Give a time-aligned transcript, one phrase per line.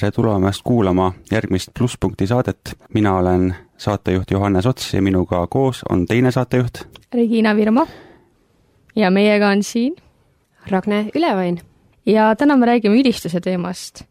[0.00, 2.76] tere tulemast kuulama järgmist Plusspunkti saadet.
[2.94, 6.78] mina olen saatejuht Johannes Ots ja minuga koos on teine saatejuht.
[7.14, 7.86] Regina Virmo.
[8.96, 9.96] ja meiega on siin
[10.70, 11.60] Ragne Ülevain.
[12.06, 14.04] ja täna me räägime ülistuse teemast.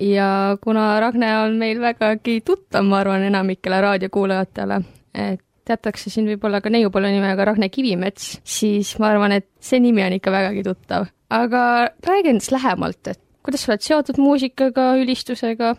[0.00, 4.80] ja kuna Ragne on meil vägagi tuttav, ma arvan, enamikele raadiokuulajatele,
[5.14, 10.06] et teatakse siin võib-olla ka neiupõlve nimega Ragne Kivimets, siis ma arvan, et see nimi
[10.06, 11.06] on ikka vägagi tuttav.
[11.30, 15.74] aga räägi endast lähemalt, et kuidas sa oled seotud muusikaga, ülistusega?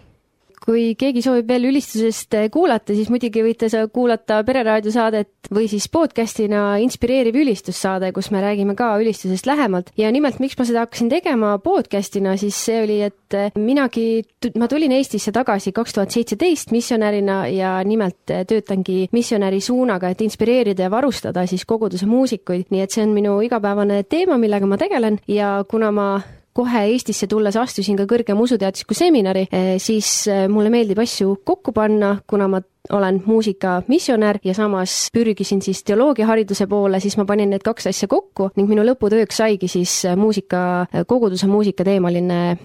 [0.64, 5.90] kui keegi soovib veel ülistusest kuulata, siis muidugi võite sa kuulata Pereraadio saadet või siis
[5.92, 9.92] podcastina inspireeriv ülistussaade, kus me räägime ka ülistusest lähemalt.
[9.98, 14.24] ja nimelt, miks ma seda hakkasin tegema podcastina, siis see oli, et minagi,
[14.56, 20.88] ma tulin Eestisse tagasi kaks tuhat seitseteist missionärina ja nimelt töötangi missionäri suunaga, et inspireerida
[20.88, 25.20] ja varustada siis koguduse muusikuid, nii et see on minu igapäevane teema, millega ma tegelen
[25.28, 26.08] ja kuna ma
[26.54, 29.48] kohe Eestisse tulles astusin ka kõrgema usuteadusliku seminari,
[29.82, 36.68] siis mulle meeldib asju kokku panna, kuna ma olen muusikamissionär ja samas pürgisin siis teoloogiahariduse
[36.68, 41.48] poole, siis ma panin need kaks asja kokku ning minu lõputööks saigi siis muusika, koguduse
[41.48, 42.58] muusika teemaline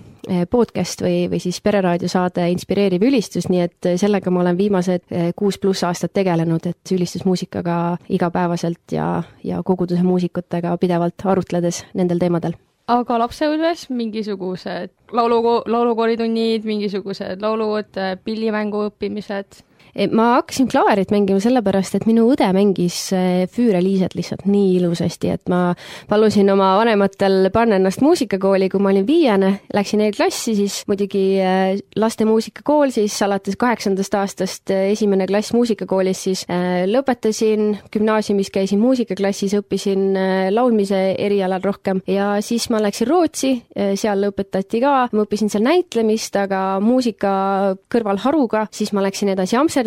[0.50, 5.06] podcast või, või siis pereraadio saade Inspireeriv ülistus, nii et sellega ma olen viimased
[5.38, 12.58] kuus pluss aastat tegelenud, et ülistusmuusikaga igapäevaselt ja, ja koguduse muusikutega pidevalt arutledes nendel teemadel
[12.88, 19.62] aga lapsepõlves mingisugused laulu, laulukooritunnid, mingisugused laulud, pillimängu õppimised?
[20.12, 22.98] Ma hakkasin klaverit mängima sellepärast, et minu õde mängis
[23.54, 25.74] Füüre-Liiset lihtsalt nii ilusasti, et ma
[26.10, 31.38] palusin oma vanematel panna ennast muusikakooli, kui ma olin viiene, läksin E-klassi, siis muidugi
[31.98, 36.44] laste muusikakool, siis alates kaheksandast aastast esimene klass muusikakoolis, siis
[36.90, 40.12] lõpetasin, gümnaasiumis käisin muusikaklassis, õppisin
[40.54, 42.02] laulmise erialal rohkem.
[42.06, 43.52] Ja siis ma läksin Rootsi,
[43.98, 47.32] seal õpetati ka, ma õppisin seal näitlemist, aga muusika
[47.92, 49.77] kõrvalharuga, siis ma läksin edasi Amsterdami,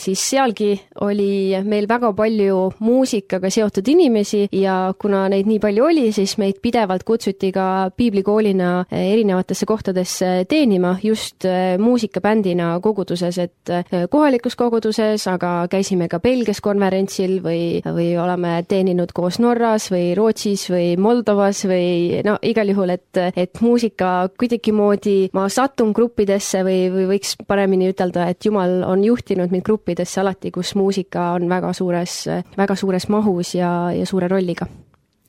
[0.00, 6.06] siis sealgi oli meil väga palju muusikaga seotud inimesi ja kuna neid nii palju oli,
[6.12, 11.46] siis meid pidevalt kutsuti ka piiblikoolina erinevatesse kohtadesse teenima just
[11.78, 13.74] muusikabändina koguduses, et
[14.10, 20.66] kohalikus koguduses, aga käisime ka Belgias konverentsil või, või oleme teeninud koos Norras või Rootsis
[20.72, 27.06] või Moldovas või no igal juhul, et, et muusika kuidagimoodi ma satun gruppidesse või, või
[27.14, 32.22] võiks paremini ütelda, et Jumal on juhtinud mind gruppidesse alati, kus muusika on väga suures,
[32.56, 34.66] väga suures mahus ja, ja suure rolliga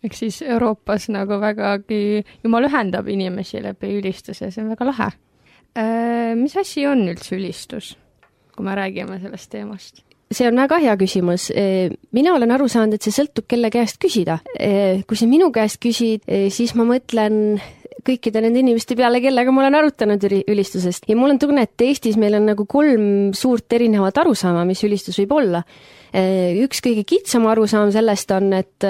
[0.01, 5.09] ehk siis Euroopas nagu vägagi, jumal ühendab inimesi läbi ülistuse, see on väga lahe.
[6.35, 7.95] mis asi on üldse ülistus,
[8.55, 10.01] kui me räägime sellest teemast?
[10.31, 11.51] see on väga hea küsimus.
[12.11, 14.39] mina olen aru saanud, et see sõltub, kelle käest küsida.
[15.07, 17.61] kui sa minu käest küsid, siis ma mõtlen
[18.05, 21.07] kõikide nende inimeste peale, kellega ma olen arutanud ülistusest.
[21.09, 25.19] ja mul on tunne, et Eestis meil on nagu kolm suurt erinevat arusaama, mis ülistus
[25.21, 25.63] võib olla
[26.11, 28.85] üks kõige kitsam arusaam sellest on, et,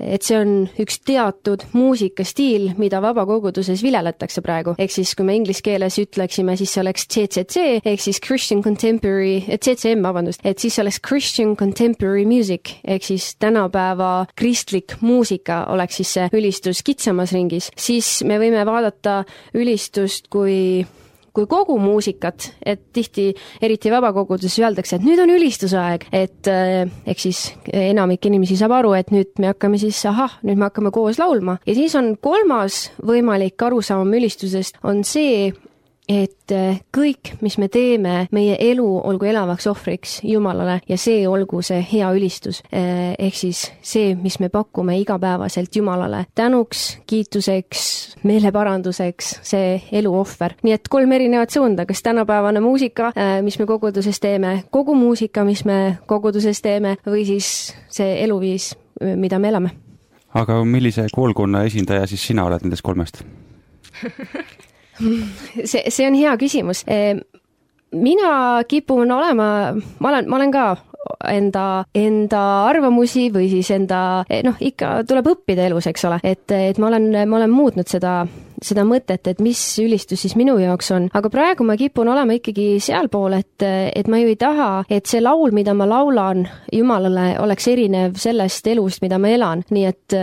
[0.00, 4.74] et see on üks teatud muusikastiil, mida vabakoguduses vileletakse praegu.
[4.78, 9.42] ehk siis, kui me inglise keeles ütleksime, siis see oleks CCC ehk siis Christian Contemporary,
[9.58, 16.16] CCM, vabandust, et siis oleks Christian Contemporary Music ehk siis tänapäeva kristlik muusika oleks siis
[16.16, 17.70] see ülistus kitsamas ringis.
[17.76, 19.22] siis me võime vaadata
[19.54, 20.86] ülistust kui
[21.32, 23.30] kui kogu muusikat, et tihti,
[23.64, 26.50] eriti vabakoguduses öeldakse, et nüüd on ülistusaeg, et
[27.08, 30.92] eks siis enamik inimesi saab aru, et nüüd me hakkame siis, ahah, nüüd me hakkame
[30.94, 31.58] koos laulma.
[31.66, 35.52] ja siis on kolmas võimalik arusaam ülistusest, on see,
[36.08, 36.52] et
[36.94, 42.08] kõik, mis me teeme, meie elu olgu elavaks ohvriks Jumalale ja see olgu see hea
[42.14, 42.62] ülistus.
[42.72, 50.56] ehk siis see, mis me pakume igapäevaselt Jumalale tänuks, kiituseks, meeleparanduseks, see eluohver.
[50.62, 53.12] nii et kolm erinevat suunda, kas tänapäevane muusika,
[53.42, 59.38] mis me koguduses teeme, kogu muusika, mis me koguduses teeme, või siis see eluviis, mida
[59.38, 59.70] me elame.
[60.34, 63.22] aga millise koolkonna esindaja siis sina oled nendest kolmest
[65.70, 66.84] see, see on hea küsimus.
[67.92, 70.66] mina kipun olema, ma olen, ma olen ka
[71.28, 76.78] enda, enda arvamusi või siis enda, noh, ikka tuleb õppida elus, eks ole, et, et
[76.78, 78.22] ma olen, ma olen muutnud seda
[78.62, 82.76] seda mõtet, et mis ülistus siis minu jaoks on, aga praegu ma kipun olema ikkagi
[82.82, 87.66] sealpool, et, et ma ju ei taha, et see laul, mida ma laulan Jumalale, oleks
[87.72, 90.16] erinev sellest elust, mida ma elan, nii et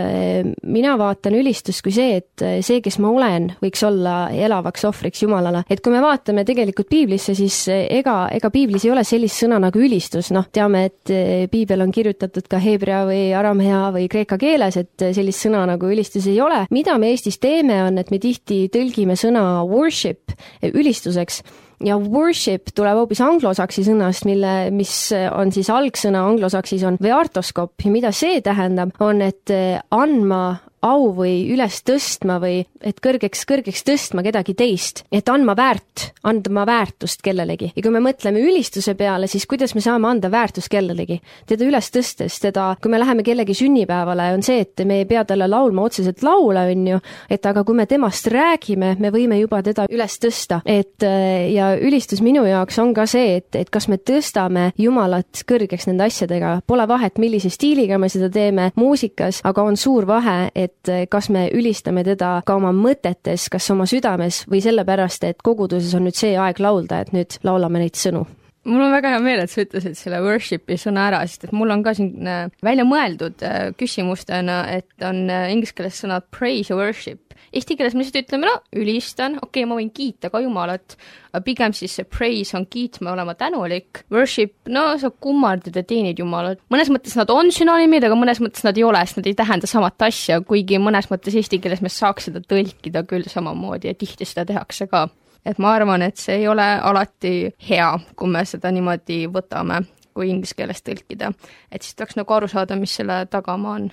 [0.66, 5.64] mina vaatan ülistust kui see, et see, kes ma olen, võiks olla elavaks ohvriks Jumalale.
[5.70, 9.80] et kui me vaatame tegelikult piiblisse, siis ega, ega piiblis ei ole sellist sõna nagu
[9.80, 11.14] ülistus, noh, teame, et
[11.50, 16.26] piibel on kirjutatud ka heebrea või aramea või kreeka keeles, et sellist sõna nagu ülistus
[16.30, 16.64] ei ole.
[16.70, 20.32] mida me Eestis teeme, on, et me tihti tõlgime sõna worship
[20.62, 21.42] ülistuseks.
[21.80, 24.92] Ja worship tuleb hoopis anglosaksi sõnast, mille, mis
[25.32, 27.72] on siis algsõna anglosaksis on veartoskop.
[27.84, 29.52] Ja mida see tähendab, on, et
[29.96, 30.42] andma
[30.86, 36.64] au või üles tõstma või et kõrgeks, kõrgeks tõstma kedagi teist, et andma väärt, andma
[36.68, 37.72] väärtust kellelegi.
[37.76, 41.20] ja kui me mõtleme ülistuse peale, siis kuidas me saame anda väärtust kellelegi?
[41.46, 45.24] teda üles tõstes, teda, kui me läheme kellegi sünnipäevale, on see, et me ei pea
[45.24, 47.00] talle laulma otseselt laule, on ju,
[47.30, 51.04] et aga kui me temast räägime, me võime juba teda üles tõsta, et
[51.52, 56.08] ja ülistus minu jaoks on ka see, et, et kas me tõstame Jumalat kõrgeks nende
[56.08, 60.92] asjadega, pole vahet, millise stiiliga me seda teeme muusikas, aga on suur vahe, et et
[60.92, 65.94] eh, kas me ülistame teda ka oma mõtetes, kas oma südames või sellepärast, et koguduses
[65.98, 68.26] on nüüd see aeg laulda, et nüüd laulame neid sõnu
[68.70, 71.72] mul on väga hea meel, et sa ütlesid selle worship'i sõna ära, sest et mul
[71.74, 76.72] on ka siin äh, välja mõeldud äh, küsimustena, et on äh, inglise keeles sõnad praise
[76.72, 77.34] ja worship.
[77.56, 80.94] Eesti keeles me lihtsalt ütleme, no ülistan, okei okay,, ma võin kiita ka Jumalat,
[81.32, 86.20] aga pigem siis see praise on kiitma, olema tänulik, worship, no sa kummardad ja teenid
[86.22, 86.62] Jumalat.
[86.70, 89.70] mõnes mõttes nad on sünonüümid, aga mõnes mõttes nad ei ole, sest nad ei tähenda
[89.70, 94.28] samat asja, kuigi mõnes mõttes eesti keeles me saaks seda tõlkida küll samamoodi ja tihti
[94.28, 95.08] seda tehakse ka
[95.44, 99.82] et ma arvan, et see ei ole alati hea, kui me seda niimoodi võtame,
[100.14, 101.32] kui inglise keeles tõlkida.
[101.70, 103.90] et siis tuleks nagu aru saada, mis selle tagamaa on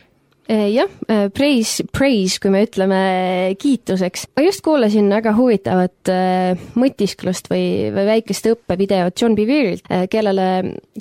[0.47, 2.99] Eh, jah, eh, praise, praise, kui me ütleme
[3.59, 4.29] kiituseks.
[4.31, 10.47] ma just kuulasin väga huvitavat eh, mõtisklust või, või väikest õppevideot John Bevere'ilt, kellele,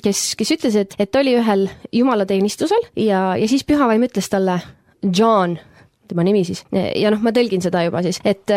[0.03, 1.63] kes, kes ütles, et, et oli ühel
[1.95, 4.59] jumalateenistusel ja, ja siis pühavaim ütles talle,
[5.15, 5.55] John,
[6.11, 8.51] tema nimi siis, ja noh, ma tõlgin seda juba siis, et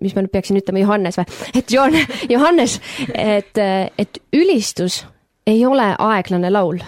[0.00, 1.26] mis ma nüüd peaksin ütlema, Johannes või?
[1.58, 1.96] et John,
[2.30, 2.80] Johannes,
[3.14, 3.58] et,
[3.98, 5.02] et ülistus
[5.46, 6.82] ei ole aeglane laul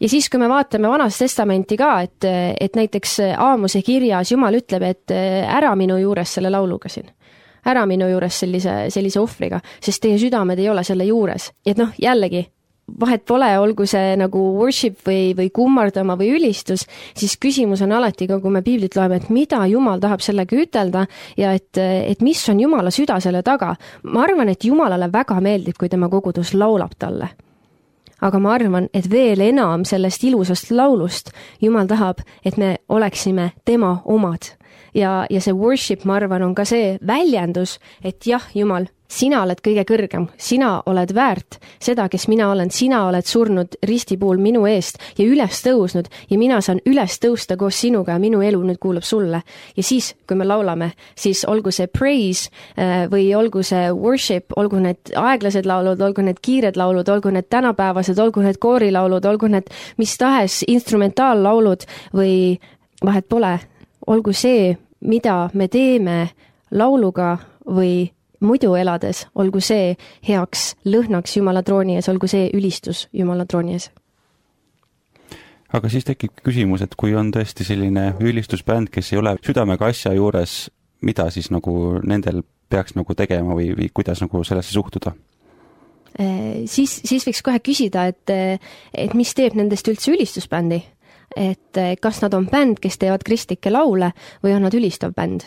[0.00, 2.28] ja siis, kui me vaatame Vanast Testamenti ka, et,
[2.60, 7.10] et näiteks Aamuse kirjas Jumal ütleb, et ära minu juures selle lauluga siin.
[7.66, 11.50] ära minu juures sellise, sellise ohvriga, sest teie südamed ei ole selle juures.
[11.66, 12.46] et noh, jällegi,
[13.00, 18.28] vahet pole, olgu see nagu worship või, või kummardama või ülistus, siis küsimus on alati
[18.30, 21.06] ka, kui me piiblit loeme, et mida Jumal tahab sellega ütelda
[21.38, 23.74] ja et, et mis on Jumala süda selle taga.
[24.02, 27.30] ma arvan, et Jumalale väga meeldib, kui tema kogudus laulab talle
[28.20, 34.00] aga ma arvan, et veel enam sellest ilusast laulust Jumal tahab, et me oleksime tema
[34.04, 34.56] omad.
[34.94, 39.58] ja, ja see worship, ma arvan, on ka see väljendus, et jah, Jumal sina oled
[39.64, 44.64] kõige kõrgem, sina oled väärt seda, kes mina olen, sina oled surnud risti puhul minu
[44.70, 48.78] eest ja üles tõusnud ja mina saan üles tõusta koos sinuga ja minu elu nüüd
[48.80, 49.42] kuulub sulle.
[49.76, 54.78] ja siis, kui me laulame, siis olgu see praise äh, või olgu see worship, olgu
[54.80, 59.70] need aeglased laulud, olgu need kiired laulud, olgu need tänapäevased, olgu need koorilaulud, olgu need
[59.98, 62.60] mis tahes instrumentaallaulud või
[63.04, 63.58] vahet pole,
[64.06, 66.30] olgu see, mida me teeme
[66.70, 68.10] lauluga või
[68.40, 69.94] muidu elades, olgu see
[70.26, 73.90] heaks lõhnaks Jumala trooni ees, olgu see ülistus Jumala trooni ees.
[75.72, 80.12] aga siis tekib küsimus, et kui on tõesti selline ülistusbänd, kes ei ole südamega asja
[80.16, 80.70] juures,
[81.06, 85.14] mida siis nagu nendel peaks nagu tegema või, või kuidas nagu sellesse suhtuda?
[86.20, 88.58] Äh, siis, siis võiks kohe küsida, et,
[88.94, 90.82] et mis teeb nendest üldse ülistusbändi?
[91.38, 94.08] et kas nad on bänd, kes teevad kristlikke laule
[94.42, 95.44] või on nad ülistav bänd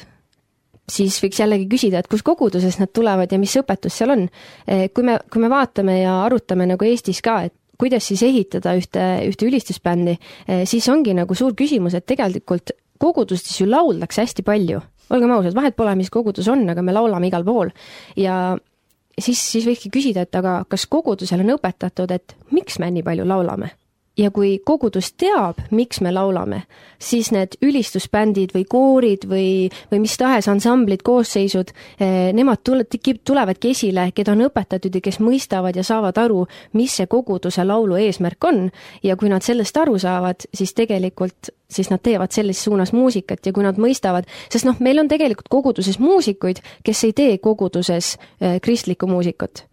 [0.89, 4.23] siis võiks jällegi küsida, et kus koguduses nad tulevad ja mis õpetus seal on.
[4.67, 8.75] Eh, kui me, kui me vaatame ja arutame nagu Eestis ka, et kuidas siis ehitada
[8.77, 14.43] ühte, ühte ülistusbändi, eh, siis ongi nagu suur küsimus, et tegelikult kogudustes ju lauldakse hästi
[14.43, 14.81] palju.
[15.13, 17.69] olgem ausad, vahet pole, mis kogudus on, aga me laulame igal pool.
[18.15, 18.57] ja
[19.19, 23.25] siis, siis võikski küsida, et aga kas kogudusel on õpetatud, et miks me nii palju
[23.27, 23.73] laulame
[24.17, 26.63] ja kui kogudus teab, miks me laulame,
[27.01, 29.47] siis need ülistusbändid või koorid või,
[29.91, 32.85] või mis tahes ansamblid, koosseisud, eh, nemad tule-,
[33.25, 36.45] tulevadki esile, keda on õpetatud ja kes mõistavad ja saavad aru,
[36.77, 38.69] mis see koguduse laulu eesmärk on.
[39.03, 43.53] ja kui nad sellest aru saavad, siis tegelikult, siis nad teevad selles suunas muusikat ja
[43.53, 48.59] kui nad mõistavad, sest noh, meil on tegelikult koguduses muusikuid, kes ei tee koguduses eh,
[48.61, 49.65] kristlikku muusikat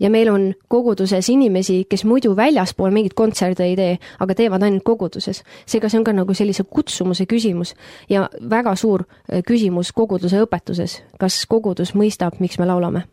[0.00, 4.84] ja meil on koguduses inimesi, kes muidu väljaspool mingeid kontserte ei tee, aga teevad ainult
[4.86, 5.42] koguduses.
[5.66, 7.74] seega see on ka nagu sellise kutsumuse küsimus
[8.10, 11.02] ja väga suur äh, küsimus koguduse õpetuses.
[11.18, 13.04] kas kogudus mõistab, miks me laulame?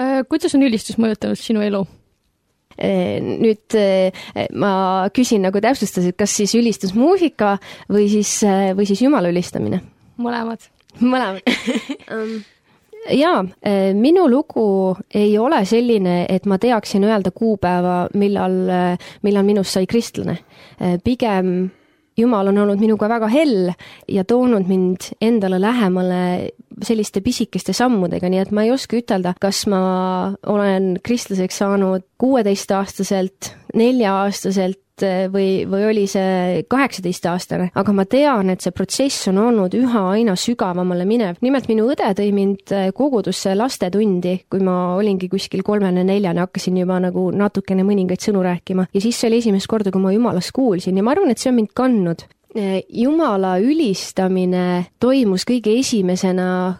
[0.00, 1.84] Äh, kuidas on ülistus mõjutanud sinu elu?
[2.78, 3.78] Äh, nüüd
[4.54, 4.72] ma
[5.14, 7.56] küsin nagu täpsustas, et kas siis ülistusmuusika
[7.90, 8.40] või siis,
[8.76, 9.82] või siis Jumala ülistamine?
[10.18, 10.64] mõlemad.
[10.98, 11.46] mõlemad
[12.14, 12.38] um,
[13.10, 19.44] jaa, eh, minu lugu ei ole selline, et ma teaksin öelda kuupäeva, millal, eh, millal
[19.44, 20.38] minust sai kristlane.
[20.80, 21.70] Eh, pigem
[22.18, 23.68] Jumal on olnud minuga väga hell
[24.10, 26.50] ja toonud mind endale lähemale
[26.82, 33.52] selliste pisikeste sammudega, nii et ma ei oska ütelda, kas ma olen kristlaseks saanud kuueteistaastaselt,
[33.78, 34.82] nelja-aastaselt
[35.32, 40.36] või, või oli see kaheksateistaastane, aga ma tean, et see protsess on olnud üha aina
[40.38, 41.42] sügavamale minev.
[41.44, 47.28] nimelt minu õde tõi mind kogudusse lastetundi, kui ma olingi kuskil kolmene-neljane, hakkasin juba nagu
[47.34, 51.04] natukene mõningaid sõnu rääkima ja siis see oli esimest korda, kui ma jumalast kuulsin ja
[51.04, 52.26] ma arvan, et see on mind kandnud
[52.88, 56.78] Jumala ülistamine toimus kõige esimesena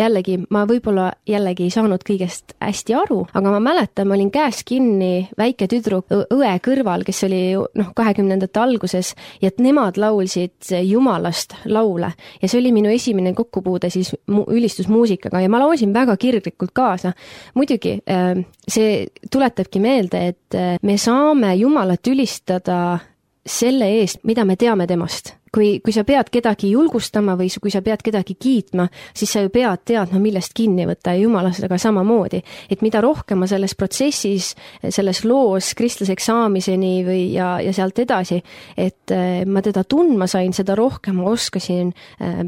[0.00, 4.62] jällegi, ma võib-olla jällegi ei saanud kõigest hästi aru, aga ma mäletan, ma olin käes
[4.66, 11.56] kinni väike tüdruk õe kõrval, kes oli noh, kahekümnendate alguses ja et nemad laulsid Jumalast
[11.70, 16.74] laule ja see oli minu esimene kokkupuude siis mu ülistusmuusikaga ja ma laulsin väga kirglikult
[16.74, 17.12] kaasa.
[17.54, 22.98] muidugi äh, see tuletabki meelde, et äh, me saame Jumalat ülistada
[23.46, 27.82] selle eest, mida me teame temast kui, kui sa pead kedagi julgustama või kui sa
[27.82, 32.42] pead kedagi kiitma, siis sa ju pead teadma, millest kinni võtta ja jumalasega samamoodi.
[32.70, 34.54] et mida rohkem ma selles protsessis,
[34.88, 38.42] selles loos kristlaseks saamiseni või, ja, ja sealt edasi,
[38.76, 41.92] et äh, ma teda tundma sain, seda rohkem ma oskasin
[42.22, 42.44] äh,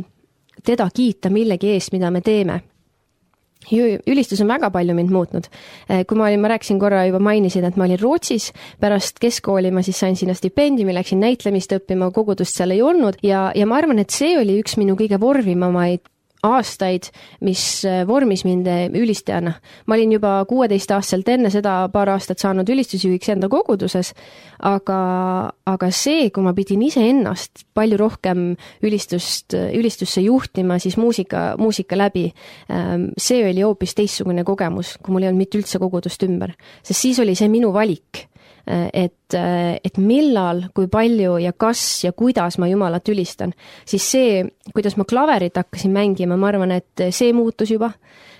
[0.63, 2.61] teda kiita millegi eest, mida me teeme
[3.71, 5.49] ülistus on väga palju mind muutnud.
[5.89, 8.51] Eh, kui ma olin, ma rääkisin korra juba, mainisin, et ma olin Rootsis,
[8.83, 13.51] pärast keskkooli ma siis sain sinna stipendiumi, läksin näitlemist õppima, kogudust seal ei olnud ja,
[13.55, 16.12] ja ma arvan, et see oli üks minu kõige vormivamaid
[16.43, 17.09] aastaid,
[17.47, 19.55] mis äh, vormis mind äh, ülistajana.
[19.87, 24.13] ma olin juba kuueteistaastaselt enne seda paar aastat saanud ülistusjuhiks enda koguduses,
[24.59, 24.99] aga,
[25.67, 28.43] aga see, kui ma pidin iseennast palju rohkem
[28.83, 32.29] ülistust, ülistusse juhtima, siis muusika, muusika läbi,
[32.73, 36.57] ähm, see oli hoopis teistsugune kogemus, kui mul ei olnud mitte üldse kogudust ümber.
[36.83, 38.27] sest siis oli see minu valik
[38.67, 43.55] et, et millal, kui palju ja kas ja kuidas ma Jumalat ülistan,
[43.89, 44.43] siis see,
[44.75, 47.91] kuidas ma klaverit hakkasin mängima, ma arvan, et see muutus juba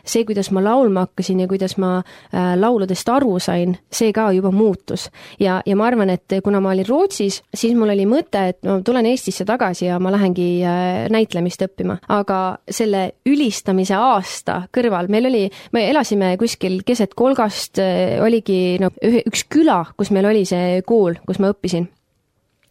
[0.05, 4.51] see, kuidas ma laulma hakkasin ja kuidas ma äh, lauludest aru sain, see ka juba
[4.55, 5.09] muutus.
[5.41, 8.81] ja, ja ma arvan, et kuna ma olin Rootsis, siis mul oli mõte, et ma
[8.85, 11.99] tulen Eestisse tagasi ja ma lähengi äh, näitlemist õppima.
[12.09, 18.93] aga selle ülistamise aasta kõrval, meil oli, me elasime kuskil keset kolgast, äh, oligi no
[19.03, 21.89] üks küla, kus meil oli see kool, kus ma õppisin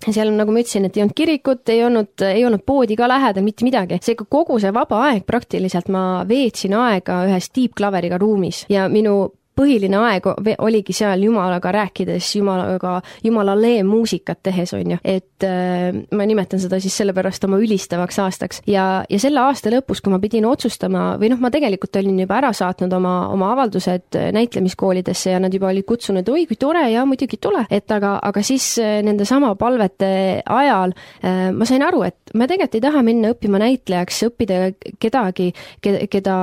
[0.10, 3.46] seal, nagu ma ütlesin, et ei olnud kirikut, ei olnud, ei olnud poodi ka lähedal,
[3.46, 4.00] mitte midagi.
[4.01, 9.98] seega kogu see vaba aeg praktiliselt ma veetsin aega ühes tiibklaveriga ruumis ja minu põhiline
[10.08, 10.27] aeg
[10.63, 14.98] oligi seal Jumalaga rääkides, Jumalaga, Jumalalee muusikat tehes, on ju.
[15.03, 20.01] et äh, ma nimetan seda siis sellepärast oma ülistavaks aastaks ja, ja selle aasta lõpus,
[20.01, 24.20] kui ma pidin otsustama või noh, ma tegelikult olin juba ära saatnud oma, oma avaldused
[24.38, 28.46] näitlemiskoolidesse ja nad juba olid kutsunud, oi kui tore ja muidugi tule, et aga, aga
[28.46, 30.12] siis äh, nende sama palvete
[30.46, 34.70] ajal äh, ma sain aru, et ma tegelikult ei taha minna õppima näitlejaks, õppida
[35.01, 36.38] kedagi, keda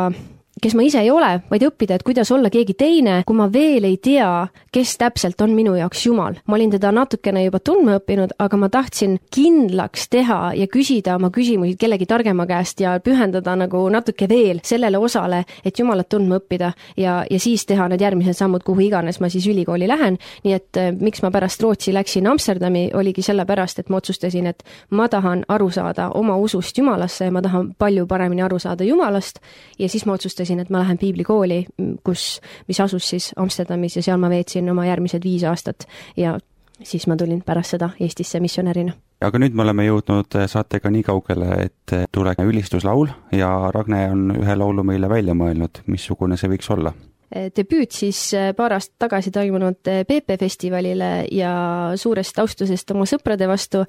[0.62, 3.84] kes ma ise ei ole, vaid õppida, et kuidas olla keegi teine, kui ma veel
[3.88, 6.38] ei tea, kes täpselt on minu jaoks Jumal.
[6.46, 11.30] ma olin teda natukene juba tundma õppinud, aga ma tahtsin kindlaks teha ja küsida oma
[11.34, 16.72] küsimusi kellegi targema käest ja pühendada nagu natuke veel sellele osale, et Jumalat tundma õppida
[16.96, 20.18] ja, ja siis teha need järgmised sammud, kuhu iganes ma siis ülikooli lähen.
[20.44, 24.64] nii et eh, miks ma pärast Rootsi läksin Amsterdami, oligi sellepärast, et ma otsustasin, et
[24.90, 29.40] ma tahan aru saada oma usust Jumalasse ja ma tahan palju paremini aru saada Jumalast
[29.78, 31.66] ja siis ma otsustasin, otsustasin, et ma lähen piiblikooli,
[32.04, 35.86] kus, mis asus siis Amsterdamis ja seal ma veetsin oma järgmised viis aastat
[36.16, 36.38] ja
[36.82, 38.92] siis ma tulin pärast seda Eestisse missionärina.
[39.20, 44.56] aga nüüd me oleme jõudnud saatega nii kaugele, et tuleb ülistuslaul ja Ragne on ühe
[44.56, 46.92] laulu meile välja mõelnud, missugune see võiks olla?
[47.28, 53.84] debüüt siis paar aastat tagasi toimunud PP festivalile ja suurest austusest oma sõprade vastu,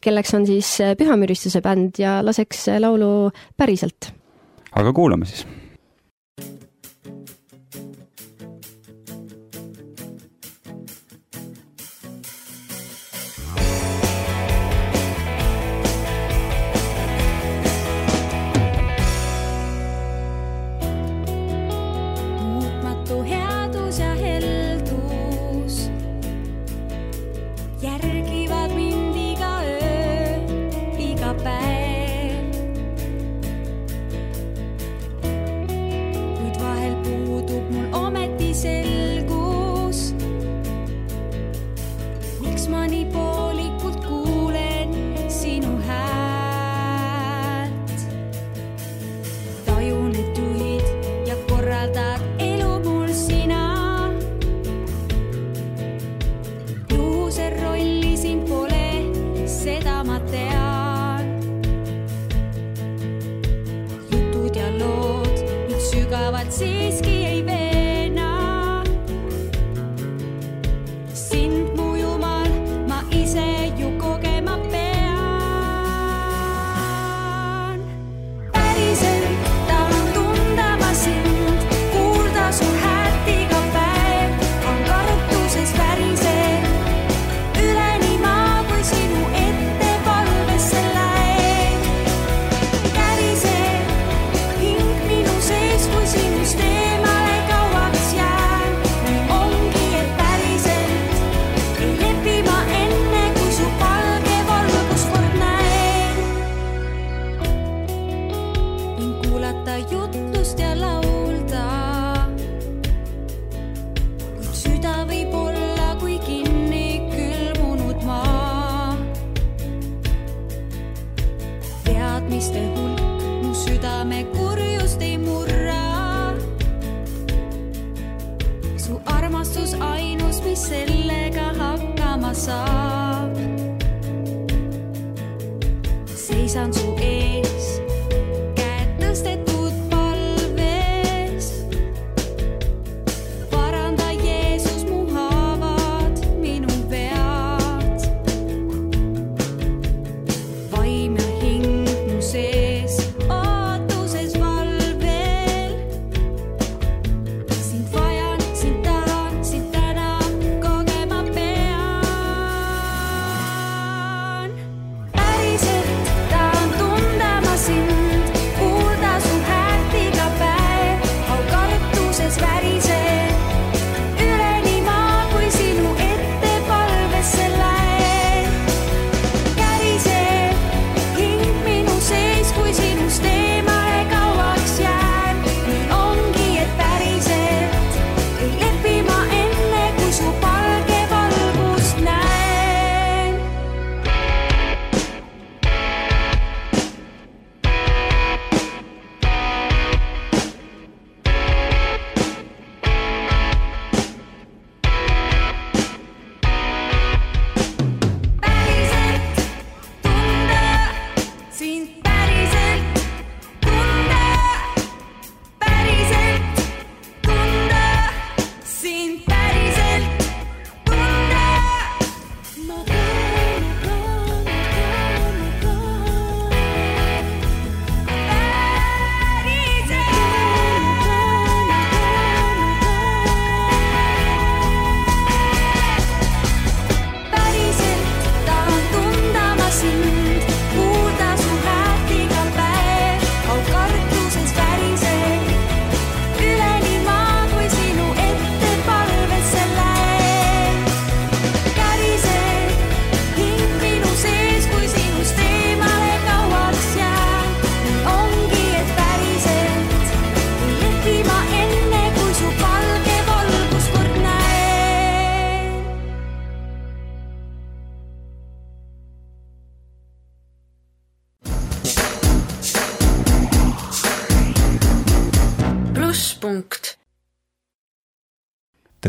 [0.00, 4.12] kelleks on siis Pühamüristuse bänd ja laseks laulu päriselt.
[4.74, 5.46] aga kuulame siis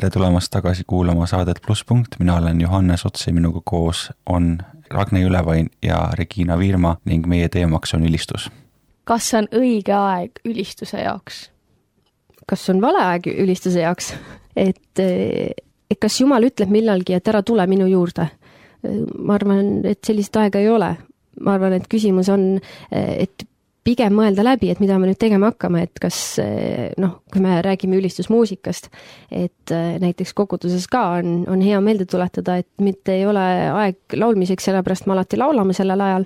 [0.05, 5.21] tere tulemast tagasi kuulama saadet Plusspunkt, mina olen Johannes Ots ja minuga koos on Ragne
[5.21, 8.51] Jülevain ja Regina Viirma ning meie teemaks on ülistus.
[9.03, 11.49] kas on õige aeg ülistuse jaoks?
[12.45, 14.13] kas on vale aeg ülistuse jaoks,
[14.67, 15.01] et,
[15.89, 18.29] et kas Jumal ütleb millalgi, et ära tule minu juurde?
[19.17, 20.91] ma arvan, et sellist aega ei ole.
[21.41, 22.59] ma arvan, et küsimus on,
[22.91, 23.49] et
[23.85, 26.17] pigem mõelda läbi, et mida me nüüd tegema hakkame, et kas
[27.01, 28.89] noh, kui me räägime ülistusmuusikast,
[29.29, 34.71] et näiteks koguduses ka on, on hea meelde tuletada, et mitte ei ole aeg laulmiseks,
[34.71, 36.25] sellepärast me alati laulame sellel ajal,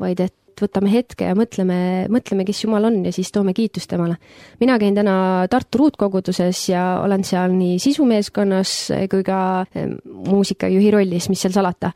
[0.00, 1.78] vaid et võtame hetke ja mõtleme,
[2.12, 4.16] mõtleme, kes Jumal on ja siis toome kiitust temale.
[4.60, 8.74] mina käin täna Tartu ruutkoguduses ja olen seal nii sisumeeskonnas
[9.10, 9.40] kui ka
[9.74, 11.92] eh, muusikajuhi rollis, mis seal salata.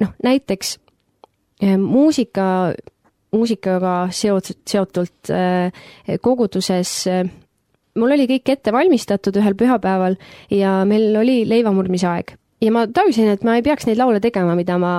[0.00, 0.78] noh, näiteks
[1.62, 2.74] eh, muusika,
[3.34, 5.84] muusikaga seot-, seotult eh,
[6.22, 7.26] koguduses eh,
[7.98, 10.16] mul oli kõik ette valmistatud ühel pühapäeval
[10.54, 14.54] ja meil oli leivamurdmise aeg ja ma tajusin, et ma ei peaks neid laule tegema,
[14.58, 14.94] mida ma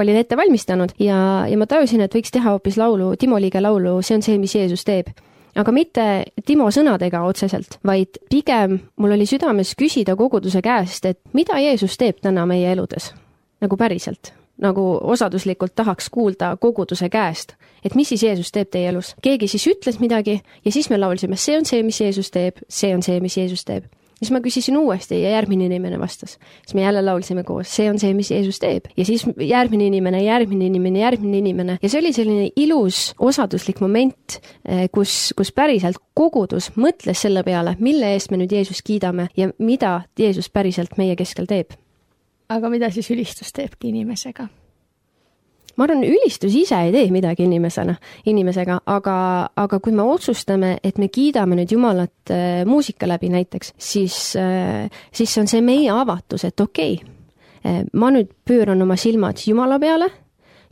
[0.00, 3.98] olin ette valmistanud ja, ja ma tajusin, et võiks teha hoopis laulu, Timo Liige laulu
[4.02, 5.12] See on see, mis Jeesus teeb.
[5.58, 6.06] aga mitte
[6.46, 12.20] Timo sõnadega otseselt, vaid pigem mul oli südames küsida koguduse käest, et mida Jeesus teeb
[12.22, 13.12] täna meie eludes,
[13.60, 14.32] nagu päriselt.
[14.62, 19.14] Nagu osaduslikult tahaks kuulda koguduse käest, et mis siis Jeesus teeb teie elus.
[19.22, 22.94] keegi siis ütles midagi ja siis me laulsime, see on see, mis Jeesus teeb, see
[22.94, 23.86] on see, mis Jeesus teeb
[24.18, 26.38] siis ma küsisin uuesti ja järgmine inimene vastas.
[26.66, 28.90] siis me jälle laulsime koos, see on see, mis Jeesus teeb.
[28.96, 34.40] ja siis järgmine inimene, järgmine inimene, järgmine inimene ja see oli selline ilus osaduslik moment,
[34.68, 39.52] eh, kus, kus päriselt kogudus mõtles selle peale, mille eest me nüüd Jeesust kiidame ja
[39.58, 41.78] mida Jeesus päriselt meie keskel teeb.
[42.48, 44.48] Aga mida siis ülistus teebki inimesega?
[45.78, 47.94] ma arvan, ülistus ise ei tee midagi inimesena,
[48.26, 49.18] inimesega, aga,
[49.54, 54.88] aga kui me otsustame, et me kiidame nüüd Jumalat äh, muusika läbi näiteks, siis äh,,
[55.14, 57.12] siis on see meie avatus, et okei okay,
[57.62, 60.10] äh,, ma nüüd pööran oma silmad Jumala peale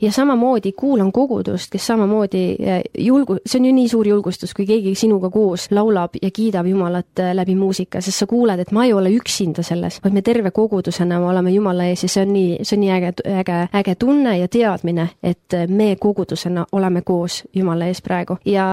[0.01, 4.65] ja samamoodi kuulan kogudust, kes samamoodi eh, julgu-, see on ju nii suur julgustus, kui
[4.65, 8.85] keegi sinuga koos laulab ja kiidab Jumalat eh, läbi muusika, sest sa kuuled, et ma
[8.85, 12.59] ei ole üksinda selles, vaid me terve kogudusena oleme Jumala ees ja see on nii,
[12.63, 17.43] see on nii äge, äge, äge tunne ja teadmine, et eh, me kogudusena oleme koos
[17.55, 18.37] Jumala ees praegu.
[18.45, 18.67] ja,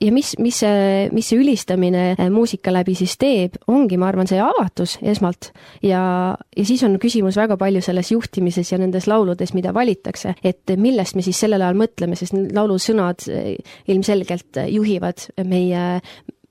[0.00, 4.40] ja mis, mis see, mis see ülistamine muusika läbi siis teeb, ongi, ma arvan, see
[4.40, 9.74] avatus esmalt ja, ja siis on küsimus väga palju selles juhtimises ja nendes lauludes, mida
[9.74, 13.54] valitakse, et et millest me siis sellel ajal mõtleme, sest need laulusõnad eh,
[13.90, 15.86] ilmselgelt juhivad meie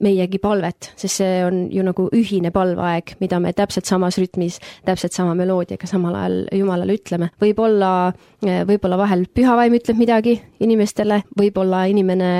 [0.04, 5.16] meiegi palvet, sest see on ju nagu ühine palveaeg, mida me täpselt samas rütmis, täpselt
[5.16, 7.30] sama meloodiaga samal ajal Jumalale ütleme.
[7.42, 12.32] võib-olla, võib-olla vahel pühavaim ütleb midagi inimestele, võib-olla inimene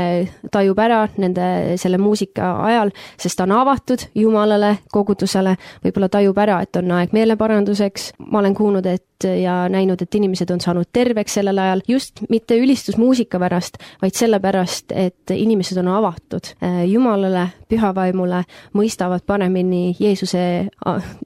[0.52, 6.62] tajub ära nende, selle muusika ajal, sest ta on avatud Jumalale, kogudusele, võib-olla tajub ära,
[6.64, 11.34] et on aeg meeleparanduseks, ma olen kuulnud, et ja näinud, et inimesed on saanud terveks
[11.40, 16.54] sellel ajal just mitte ülistusmuusika pärast, vaid sellepärast, et inimesed on avatud
[16.88, 18.44] Jumalale, pühavaimule,
[18.78, 20.70] mõistavad paremini Jeesuse,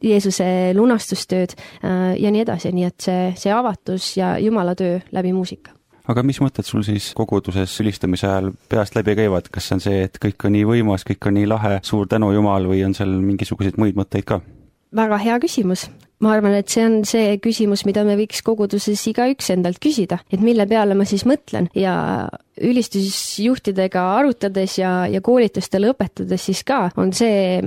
[0.04, 5.34] Jeesuse lunastustööd äh, ja nii edasi, nii et see, see avatus ja Jumala töö läbi
[5.34, 5.76] muusika
[6.10, 10.02] aga mis mõtted sul siis koguduses ülistamise ajal peast läbi käivad, kas see on see,
[10.10, 13.14] et kõik on nii võimas, kõik on nii lahe, suur tänu Jumal või on seal
[13.24, 14.42] mingisuguseid muid mõtteid ka?
[14.94, 15.88] väga hea küsimus.
[16.24, 20.44] Ma arvan, et see on see küsimus, mida me võiks koguduses igaüks endalt küsida, et
[20.44, 21.70] mille peale ma siis mõtlen.
[21.78, 21.96] Ja
[22.64, 27.60] ülistusjuhtidega arutades ja, ja koolitustele õpetades siis ka on see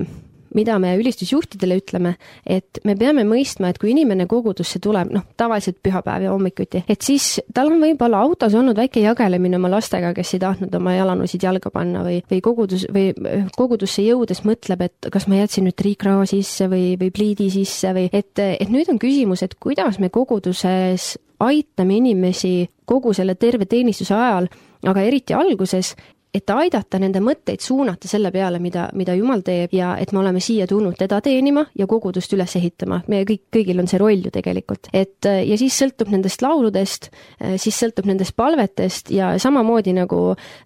[0.57, 2.15] mida me ülistusjuhtidele ütleme,
[2.47, 7.05] et me peame mõistma, et kui inimene kogudusse tuleb, noh, tavaliselt pühapäev ja hommikuti, et
[7.07, 11.47] siis tal on võib-olla autos olnud väike jagelemine oma lastega, kes ei tahtnud oma jalanõusid
[11.47, 13.13] jalga panna või, või kogudus või
[13.57, 18.09] kogudusse jõudes mõtleb, et kas ma jätsin nüüd triikrao sisse või, või pliidi sisse või
[18.13, 24.15] et, et nüüd on küsimus, et kuidas me koguduses aitame inimesi kogu selle terve teenistuse
[24.15, 24.49] ajal,
[24.87, 25.95] aga eriti alguses,
[26.37, 30.43] et aidata nende mõtteid suunata selle peale, mida, mida Jumal teeb ja et me oleme
[30.45, 33.03] siia tulnud teda teenima ja kogudust üles ehitama.
[33.09, 34.91] meie kõik, kõigil on see roll ju tegelikult.
[34.93, 37.11] et ja siis sõltub nendest lauludest,
[37.57, 40.21] siis sõltub nendest palvetest ja samamoodi nagu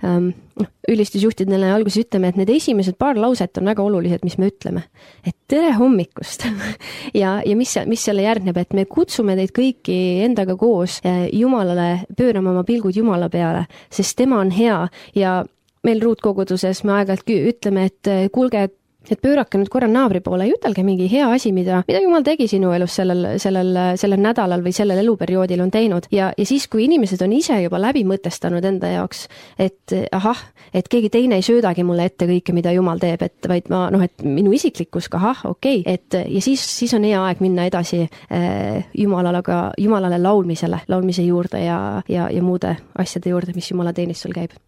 [0.05, 4.51] ähm, noh, ülistusjuhtidele alguses ütleme, et need esimesed paar lauset on väga olulised, mis me
[4.51, 4.83] ütleme.
[5.27, 6.47] et tere hommikust
[7.23, 12.07] ja, ja mis, mis selle järgneb, et me kutsume teid kõiki endaga koos eh, Jumalale,
[12.17, 14.83] pöörama oma pilgud Jumala peale, sest tema on hea
[15.15, 15.41] ja
[15.87, 18.77] meil ruutkoguduses me aeg-ajalt ütleme, et eh, kuulge, et
[19.09, 22.47] et pöörake nüüd korra naabri poole ja ütelge mingi hea asi, mida, mida jumal tegi
[22.51, 26.85] sinu elus sellel, sellel, sellel nädalal või sellel eluperioodil on teinud ja, ja siis, kui
[26.85, 29.25] inimesed on ise juba läbi mõtestanud enda jaoks,
[29.59, 30.45] et ahah,
[30.77, 34.05] et keegi teine ei söödagi mulle ette kõike, mida jumal teeb, et vaid ma noh,
[34.05, 37.67] et minu isiklikkus ka ahah, okei okay., et ja siis, siis on hea aeg minna
[37.71, 43.73] edasi äh, jumalale, aga jumalale laulmisele, laulmise juurde ja, ja, ja muude asjade juurde, mis
[43.73, 44.61] jumala teenistusel käib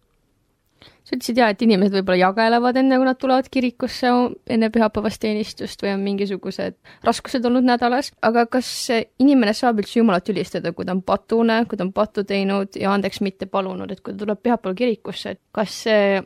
[1.15, 4.11] ütlesid ja, et inimesed võib-olla jagelevad enne, kui nad tulevad kirikusse
[4.55, 8.69] enne pühapäevast teenistust või on mingisugused raskused olnud nädalas, aga kas
[9.21, 12.93] inimene saab üldse Jumalat ülistada, kui ta on patune, kui ta on pattu teinud ja
[12.93, 16.21] andeks mitte palunud, et kui ta tuleb pühapäeval kirikusse, et kas see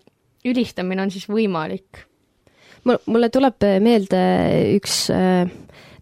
[0.48, 2.06] ülistamine on siis võimalik?
[2.88, 4.20] mul, mulle tuleb meelde
[4.78, 5.50] üks äh,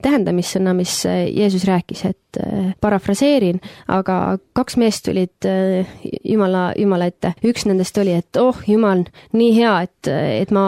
[0.05, 5.85] tähendamissõna, mis Jeesus rääkis, et et äh, parafraseerin, aga kaks meest tulid äh,
[6.23, 7.33] Jumala, Jumala ette.
[7.45, 10.65] üks nendest oli, et oh, Jumal, nii hea, et, et ma,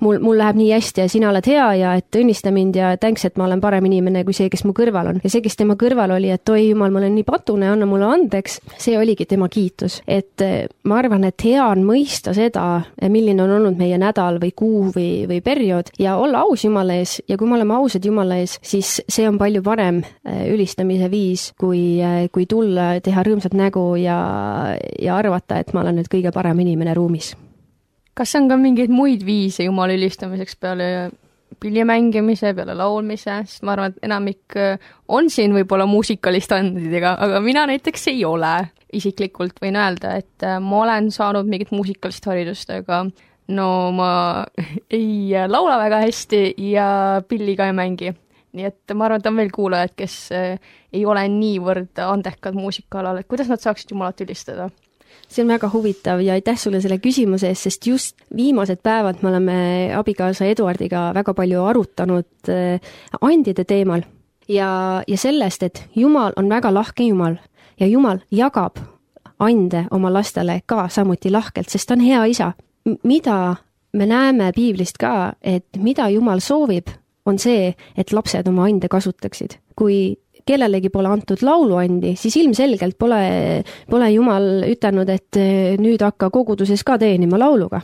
[0.00, 3.24] mul, mul läheb nii hästi ja sina oled hea ja et õnnista mind ja thanks,
[3.28, 5.20] et ma olen parem inimene kui see, kes mu kõrval on.
[5.24, 8.08] ja see, kes tema kõrval oli, et oi Jumal, ma olen nii patune, anna mulle
[8.08, 10.00] andeks, see oligi tema kiitus.
[10.06, 12.66] et äh, ma arvan, et hea on mõista seda,
[13.08, 17.18] milline on olnud meie nädal või kuu või, või periood ja olla aus Jumala ees
[17.28, 22.00] ja kui me oleme ausad Jumala ees, siis see on palju parem ülistamise viis, kui,
[22.32, 24.18] kui tulla, teha rõõmsat nägu ja,
[25.00, 27.34] ja arvata, et ma olen nüüd kõige parem inimene ruumis.
[28.18, 30.88] kas on ka mingeid muid viise Jumala ülistamiseks peale
[31.60, 37.40] pilli mängimise, peale laulmise, sest ma arvan, et enamik äh, on siin võib-olla muusikalistandidega, aga
[37.44, 38.56] mina näiteks ei ole.
[38.88, 43.02] isiklikult võin öelda, et äh, ma olen saanud mingit muusikalist haridust, aga
[43.52, 44.12] no ma
[44.98, 46.88] ei laula väga hästi ja
[47.28, 48.14] pilli ka ei mängi.
[48.58, 53.22] Nii et ma arvan, et on veel kuulajaid, kes äh, ei ole niivõrd andekad muusikaalal,
[53.22, 54.68] et kuidas nad saaksid Jumalat ülistada
[55.28, 59.28] see on väga huvitav ja aitäh sulle selle küsimuse eest, sest just viimased päevad me
[59.32, 59.56] oleme
[59.96, 64.04] abikaasa Eduardiga väga palju arutanud äh, andide teemal
[64.48, 67.38] ja, ja sellest, et Jumal on väga lahke Jumal
[67.80, 68.80] ja Jumal jagab
[69.38, 72.52] ande oma lastele ka samuti lahkelt, sest ta on hea isa.
[73.02, 73.56] mida
[73.92, 76.88] me näeme piiblist ka, et mida Jumal soovib,
[77.28, 79.58] on see, et lapsed oma ande kasutaksid.
[79.78, 80.16] kui
[80.48, 83.20] kellelegi pole antud lauluandi, siis ilmselgelt pole,
[83.90, 85.38] pole Jumal ütelnud, et
[85.78, 87.82] nüüd hakka koguduses ka teenima lauluga.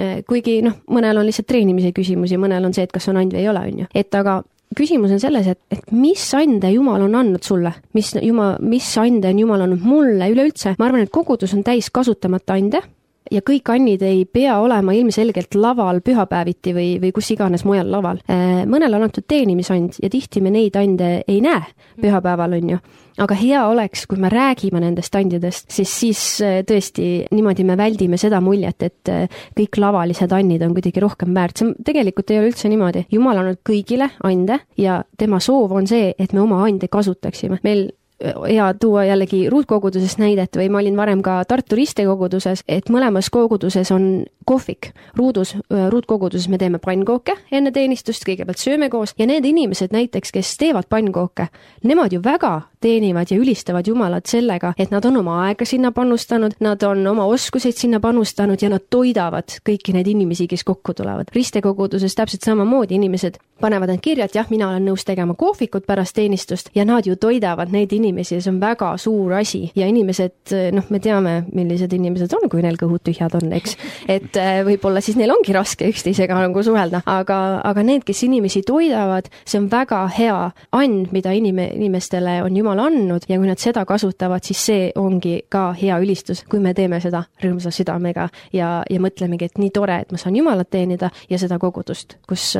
[0.00, 3.18] Eh, kuigi noh, mõnel on lihtsalt treenimise küsimus ja mõnel on see, et kas on
[3.20, 3.88] and või ei ole, on ju.
[3.94, 4.36] et aga
[4.76, 9.32] küsimus on selles, et, et mis ande Jumal on andnud sulle, mis Jumal, mis ande
[9.32, 12.82] on Jumal andnud mulle üleüldse, ma arvan, et kogudus on täis kasutamata ande
[13.30, 18.20] ja kõik annid ei pea olema ilmselgelt laval pühapäeviti või, või kus iganes mujal laval.
[18.30, 21.62] Äh, mõnel on antud teenimisand ja tihti me neid ande ei näe
[22.00, 22.80] pühapäeval, on ju.
[23.20, 28.16] aga hea oleks, kui me räägime nendest andidest, siis, siis äh, tõesti niimoodi me väldime
[28.20, 32.52] seda muljet, et äh, kõik lavalised annid on kuidagi rohkem väärt, see tegelikult ei ole
[32.54, 33.06] üldse niimoodi.
[33.12, 37.60] jumal on andnud kõigile ande ja tema soov on see, et me oma ande kasutaksime.
[37.62, 37.90] meil
[38.24, 43.90] hea tuua jällegi ruutkogudusest näidet või ma olin varem ka Tartu ristekoguduses, et mõlemas koguduses
[43.92, 44.92] on kohvik.
[45.16, 45.56] ruudus,
[45.88, 50.88] ruutkoguduses me teeme pannkooke enne teenistust, kõigepealt sööme koos ja need inimesed näiteks, kes teevad
[50.88, 51.46] pannkooke,
[51.84, 56.52] nemad ju väga teenivad ja ülistavad Jumalat sellega, et nad on oma aega sinna panustanud,
[56.60, 61.28] nad on oma oskuseid sinna panustanud ja nad toidavad kõiki neid inimesi, kes kokku tulevad.
[61.34, 66.14] ristekoguduses täpselt samamoodi inimesed panevad end kirja, et jah, mina olen nõus tegema kohvikut pärast
[66.14, 69.66] teenistust ja nad ju toidavad neid inimesi ja see on väga suur asi.
[69.78, 73.76] Ja inimesed, noh, me teame, millised inimesed on, kui neil kõhud tühjad on, eks.
[74.16, 78.64] et äh, võib-olla siis neil ongi raske üksteisega nagu suhelda, aga, aga need, kes inimesi
[78.66, 80.40] toidavad, see on väga hea
[80.76, 83.26] and, mida inim-, inimestele on Jumal Jumal andnud.
[83.28, 87.24] Ja kui nad seda kasutavad, siis see ongi ka hea ülistus, kui me teeme seda
[87.42, 91.58] rõõmsa südamega ja, ja mõtlemegi, et nii tore, et ma saan Jumalat teenida ja seda
[91.58, 92.54] kogudust, kus,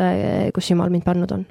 [0.55, 1.47] kus Jumal mind pannud on.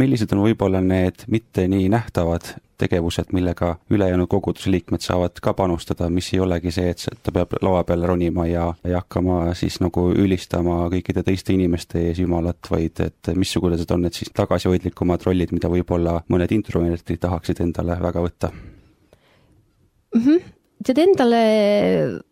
[0.00, 6.08] Millised on võib-olla need mitte nii nähtavad tegevused, millega ülejäänud koguduse liikmed saavad ka panustada,
[6.12, 10.08] mis ei olegi see, et ta peab laua peale ronima ja, ja hakkama siis nagu
[10.16, 15.70] ülistama kõikide teiste inimeste ees Jumalat, vaid et missugused on need siis tagasihoidlikumad rollid, mida
[15.72, 20.20] võib-olla mõned introvertid tahaksid endale väga võtta mm?
[20.20, 20.52] -hmm.
[20.84, 21.40] tead, endale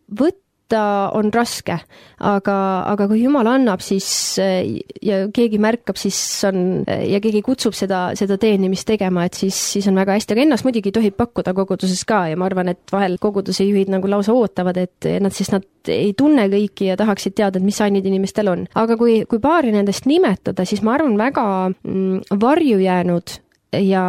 [0.09, 1.77] võtta võtta on raske,
[2.19, 2.57] aga,
[2.89, 8.37] aga kui Jumal annab, siis ja keegi märkab, siis on ja keegi kutsub seda, seda
[8.37, 12.27] teenimist tegema, et siis, siis on väga hästi, aga ennast muidugi tohib pakkuda koguduses ka
[12.29, 16.13] ja ma arvan, et vahel koguduse juhid nagu lausa ootavad, et nad siis nad ei
[16.13, 18.65] tunne kõiki ja tahaksid teada, et mis annid inimestel on.
[18.75, 23.39] aga kui, kui paari nendest nimetada, siis ma arvan, väga mm, varju jäänud
[23.73, 24.03] ja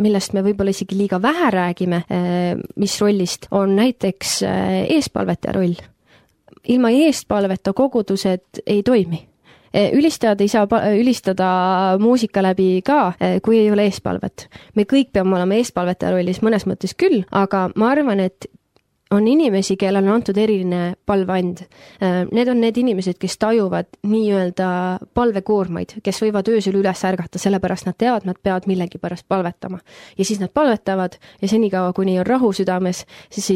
[0.00, 5.76] millest me võib-olla isegi liiga vähe räägime, eh, mis rollist, on näiteks eh, eespalvetaja roll.
[6.68, 9.18] ilma eespalveta kogudused ei toimi
[9.74, 14.48] eh, ülistajad ei saa ülistada muusika läbi ka, kui ei ole eespalvet.
[14.74, 18.46] me kõik peame olema eespalvetaja rollis mõnes mõttes küll, aga ma arvan, et
[19.14, 21.64] on inimesi, kellele on antud eriline palveand.
[22.02, 24.68] Äh, need on need inimesed, kes tajuvad nii-öelda
[25.14, 29.78] palvekoormaid, kes võivad öösel üles ärgata, sellepärast nad teavad, nad peavad millegipärast palvetama.
[30.18, 33.48] ja siis nad palvetavad ja senikaua, kuni on rahu südames, siis,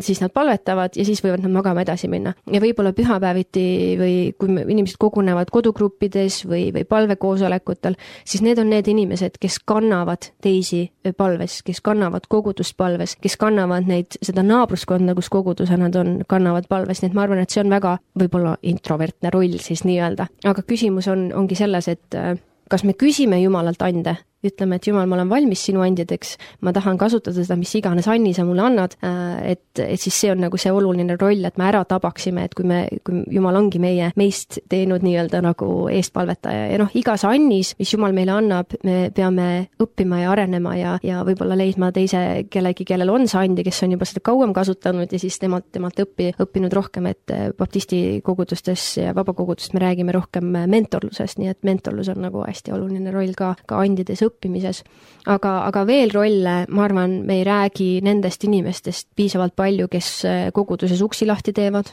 [0.00, 2.34] siis nad palvetavad ja siis võivad nad magama edasi minna.
[2.52, 3.66] ja võib-olla pühapäeviti
[4.00, 10.30] või kui inimesed kogunevad kodugruppides või, või palvekoosolekutel, siis need on need inimesed, kes kannavad
[10.42, 15.94] teisi palves, kes kannavad kogudust palves, kes kannavad neid, seda naabrust naabruskonda, kus koguduse nad
[15.94, 19.84] on, kannavad palves, nii et ma arvan, et see on väga võib-olla introvertne roll siis
[19.84, 20.26] nii-öelda.
[20.44, 22.34] aga küsimus on, ongi selles, et äh,
[22.70, 26.98] kas me küsime Jumalalt ande ütleme, et Jumal, ma olen valmis sinu andjadeks, ma tahan
[27.00, 30.58] kasutada seda, mis iganes anni sa mulle annad, äh, et, et siis see on nagu
[30.60, 34.60] see oluline roll, et me ära tabaksime, et kui me, kui Jumal ongi meie, meist
[34.70, 39.48] teinud nii-öelda nagu eestpalvetaja ja noh, igas annis, mis Jumal meile annab, me peame
[39.82, 43.82] õppima ja arenema ja, ja võib-olla leidma teise kellegi, kellel on see and ja kes
[43.86, 48.20] on juba seda kauem kasutanud ja siis temalt, temalt õppi, õppinud rohkem, et äh, baptisti
[48.24, 53.34] kogudustes ja vabakogudustes me räägime rohkem mentorlusest, nii et mentorlus on nagu hästi oluline roll
[53.38, 54.82] ka, ka andides õppimisel õppimises.
[55.30, 60.40] aga, aga veel rolle, ma arvan, me ei räägi nendest inimestest piisavalt palju, kes äh,
[60.52, 61.88] koguduses uksi lahti teevad,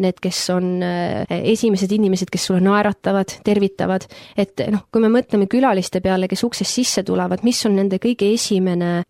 [0.00, 6.00] need, kes on esimesed inimesed, kes sulle naeratavad, tervitavad, et noh, kui me mõtleme külaliste
[6.00, 9.02] peale, kes uksest sisse tulevad, mis on nende kõige esimene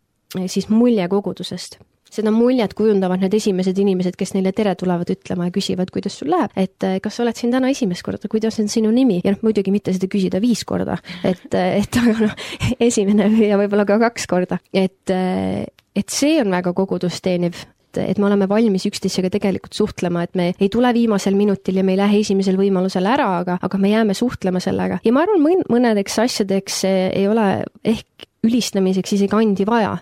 [0.50, 1.78] siis mulje kogudusest
[2.10, 6.32] seda muljet kujundavad need esimesed inimesed, kes neile tere tulevad ütlema ja küsivad, kuidas sul
[6.34, 9.20] läheb, et eh, kas sa oled siin täna esimest korda, kuidas on sinu nimi?
[9.24, 12.38] Ja noh, muidugi mitte seda küsida viis korda, et, eh, et aga noh,
[12.88, 17.66] esimene ja võib-olla ka kaks korda, et, eh, et see on väga kogudust teeniv.
[17.98, 21.96] Et me oleme valmis üksteisega tegelikult suhtlema, et me ei tule viimasel minutil ja me
[21.96, 25.00] ei lähe esimesel võimalusel ära, aga, aga me jääme suhtlema sellega.
[25.02, 27.48] Ja ma arvan, mõnedeks asjadeks ei ole
[27.82, 29.96] ehk ülistamiseks isegi andi vaja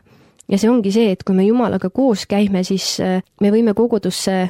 [0.49, 4.41] ja see ongi see, et kui me Jumalaga koos käime, siis äh, me võime kogudusse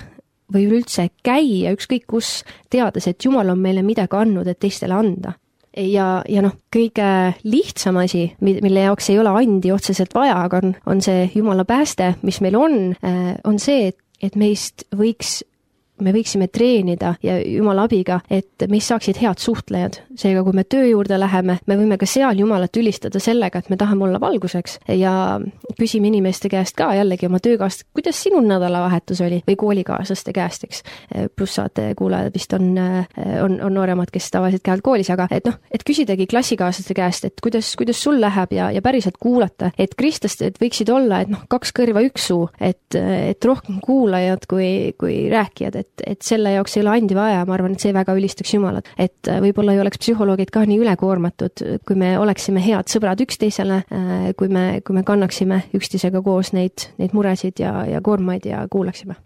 [0.53, 5.35] või üleüldse käia ükskõik kus, teades, et Jumal on meile midagi andnud, et teistele anda.
[5.79, 10.75] ja, ja noh, kõige lihtsam asi, mille jaoks ei ole andi otseselt vaja, aga on,
[10.87, 15.43] on see Jumala pääste, mis meil on, äh, on see, et, et meist võiks
[16.05, 20.01] me võiksime treenida ja Jumala abiga, et meist saaksid head suhtlejad.
[20.19, 23.77] seega, kui me töö juurde läheme, me võime ka seal Jumalat ülistada sellega, et me
[23.77, 25.13] tahame olla valguseks ja
[25.79, 30.83] küsime inimeste käest ka jällegi oma töökaast, kuidas sinu nädalavahetus oli või koolikaaslaste käest, eks.
[31.37, 32.73] pluss saate kuulajad vist on,
[33.43, 37.45] on, on nooremad, kes tavaliselt käivad koolis, aga et noh, et küsidagi klassikaaslaste käest, et
[37.45, 41.73] kuidas, kuidas sul läheb ja, ja päriselt kuulata, et kristlased võiksid olla, et noh, kaks
[41.77, 46.77] kõrva, üks suu, et, et rohkem kuulajad kui, kui rääkijad, et et, et selle jaoks
[46.77, 48.89] ei ole andi vaja, ma arvan, et see väga ülistaks Jumalat.
[48.99, 53.83] et äh, võib-olla ei oleks psühholoogid ka nii ülekoormatud, kui me oleksime head sõbrad üksteisele,
[53.89, 58.67] äh, kui me, kui me kannaksime üksteisega koos neid, neid muresid ja, ja koormaid ja
[58.71, 59.19] kuulaksime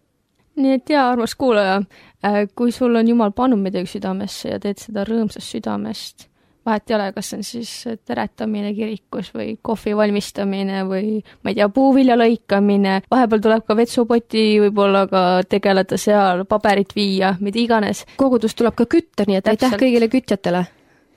[0.56, 1.78] nii et jaa, armas kuulaja,
[2.24, 6.28] äh, kui sul on Jumal pannud midagi südamesse ja teed seda rõõmsast südamest,
[6.66, 7.72] vahet ei ole, kas see on siis
[8.06, 14.44] teretamine kirikus või kohvi valmistamine või ma ei tea, puuvilja lõikamine, vahepeal tuleb ka vetsupoti
[14.66, 18.06] võib-olla ka tegeleda seal, paberit viia, mida iganes.
[18.16, 20.66] kogudust tuleb ka kütta, nii et aitäh kõigile kütjatele!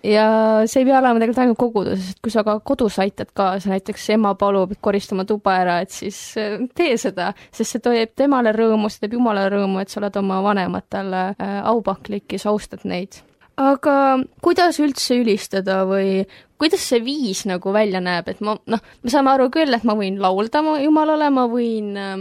[0.05, 0.25] ja
[0.69, 4.10] see ei pea olema tegelikult ainult koguduses, et kui sa ka kodus aitad kaasa, näiteks
[4.15, 8.91] ema palub koristama tuba ära, et siis äh, tee seda, sest see teeb temale rõõmu,
[8.91, 13.21] see teeb Jumalale rõõmu, et sa oled oma vanematele äh, aupaklik ja sa austad neid
[13.58, 13.96] aga
[14.44, 16.26] kuidas üldse ülistada või
[16.60, 19.96] kuidas see viis nagu välja näeb, et ma noh, me saame aru küll, et ma
[19.98, 22.15] võin laulda Jumalale, ma võin äh,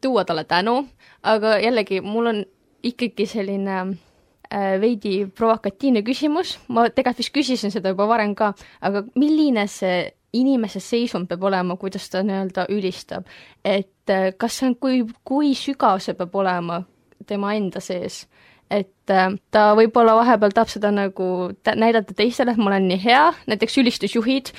[0.00, 0.82] tuua talle tänu,
[1.22, 2.44] aga jällegi, mul on
[2.82, 9.04] ikkagi selline äh, veidi provokatiivne küsimus, ma tegelikult vist küsisin seda juba varem ka, aga
[9.16, 13.28] milline see inimese seisund peab olema, kuidas ta nii-öelda ülistab,
[13.64, 16.82] et äh, kas see on, kui, kui sügav see peab olema
[17.28, 18.26] tema enda sees
[18.70, 21.28] et äh, ta võib-olla vahepeal tahab seda nagu
[21.64, 24.50] näidata teistele, et ma olen nii hea, näiteks ülistusjuhid,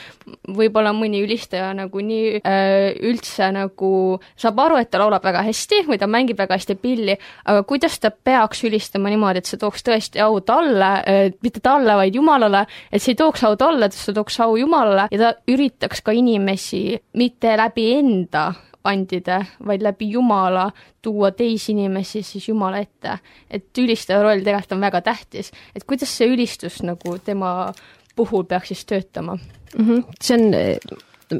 [0.57, 3.91] võib-olla mõni ülistaja nagu nii äh, üldse nagu
[4.39, 7.99] saab aru, et ta laulab väga hästi või ta mängib väga hästi pilli, aga kuidas
[8.01, 12.65] ta peaks ülistama niimoodi, et see tooks tõesti au talle äh,, mitte talle, vaid Jumalale,
[12.91, 16.97] et see ei tooks au talle, see tooks au Jumalale ja ta üritaks ka inimesi
[17.19, 18.49] mitte läbi enda
[18.83, 20.69] andide, vaid läbi Jumala
[21.01, 23.19] tuua teisi inimesi siis Jumala ette.
[23.51, 27.73] et ülistaja roll tegelikult on väga tähtis, et kuidas see ülistus nagu tema
[28.15, 29.85] puhul peaks siis töötama mm?
[29.85, 30.03] -hmm.
[30.21, 30.51] see on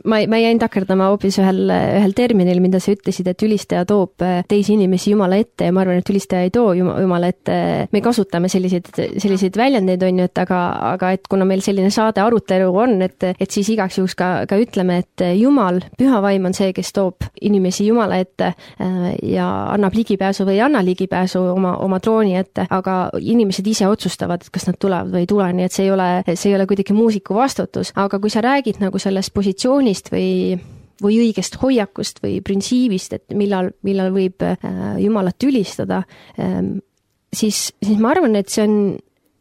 [0.03, 4.41] ma, ma jäin takerdama hoopis ühel, ühel terminil, mida sa ütlesid, et ülistaja toob äh,
[4.49, 7.57] teisi inimesi Jumala ette ja ma arvan, et ülistaja ei too Jumala ette.
[7.91, 10.59] me kasutame selliseid, selliseid väljendeid, on ju, et aga,
[10.93, 14.59] aga et kuna meil selline saade arutelu on, et, et siis igaks juhuks ka, ka
[14.61, 19.97] ütleme, et Jumal, püha vaim on see, kes toob inimesi Jumala ette äh, ja annab
[19.97, 24.69] ligipääsu või ei anna ligipääsu oma, oma trooni ette, aga inimesed ise otsustavad, et kas
[24.69, 27.37] nad tulevad või ei tule, nii et see ei ole, see ei ole kuidagi muusiku
[27.37, 30.59] vastutus, aga kui sa räägid nagu sellest positsioonist, positsioonist või
[30.99, 34.57] või õigest hoiakust või printsiibist, et millal, millal võib äh,
[34.99, 36.01] Jumalat ülistada,
[36.35, 36.81] ähm,
[37.31, 38.73] siis, siis ma arvan, et see on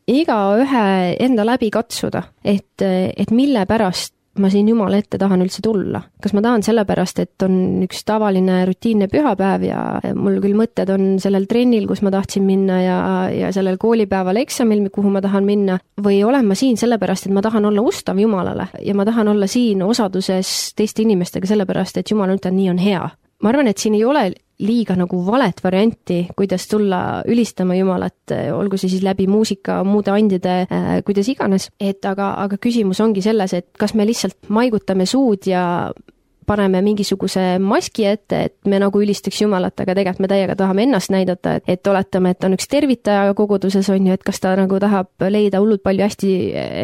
[0.06, 0.84] igaühe
[1.18, 6.02] enda läbi katsuda, et, et mille pärast ma siin Jumala ette tahan üldse tulla.
[6.22, 9.80] kas ma tahan sellepärast, et on üks tavaline rutiinne pühapäev ja
[10.14, 12.98] mul küll mõtted on sellel trennil, kus ma tahtsin minna ja,
[13.34, 17.42] ja sellel koolipäeval eksamil, kuhu ma tahan minna, või olen ma siin sellepärast, et ma
[17.44, 22.36] tahan olla ustav Jumalale ja ma tahan olla siin osaduses teiste inimestega sellepärast, et Jumal
[22.36, 23.08] ütleb, nii on hea.
[23.42, 24.28] Ma arvan, et siin ei ole
[24.58, 30.54] liiga nagu valet varianti, kuidas tulla ülistama Jumalat, olgu see siis läbi muusika, muude andide
[30.66, 35.46] äh,, kuidas iganes, et aga, aga küsimus ongi selles, et kas me lihtsalt maigutame suud
[35.46, 35.62] ja
[36.48, 41.12] paneme mingisuguse maski ette, et me nagu ülistaks Jumalat, aga tegelikult me täiega tahame ennast
[41.12, 44.80] näidata, et, et oletame, et on üks tervitaja koguduses, on ju, et kas ta nagu
[44.82, 46.32] tahab leida hullult palju hästi,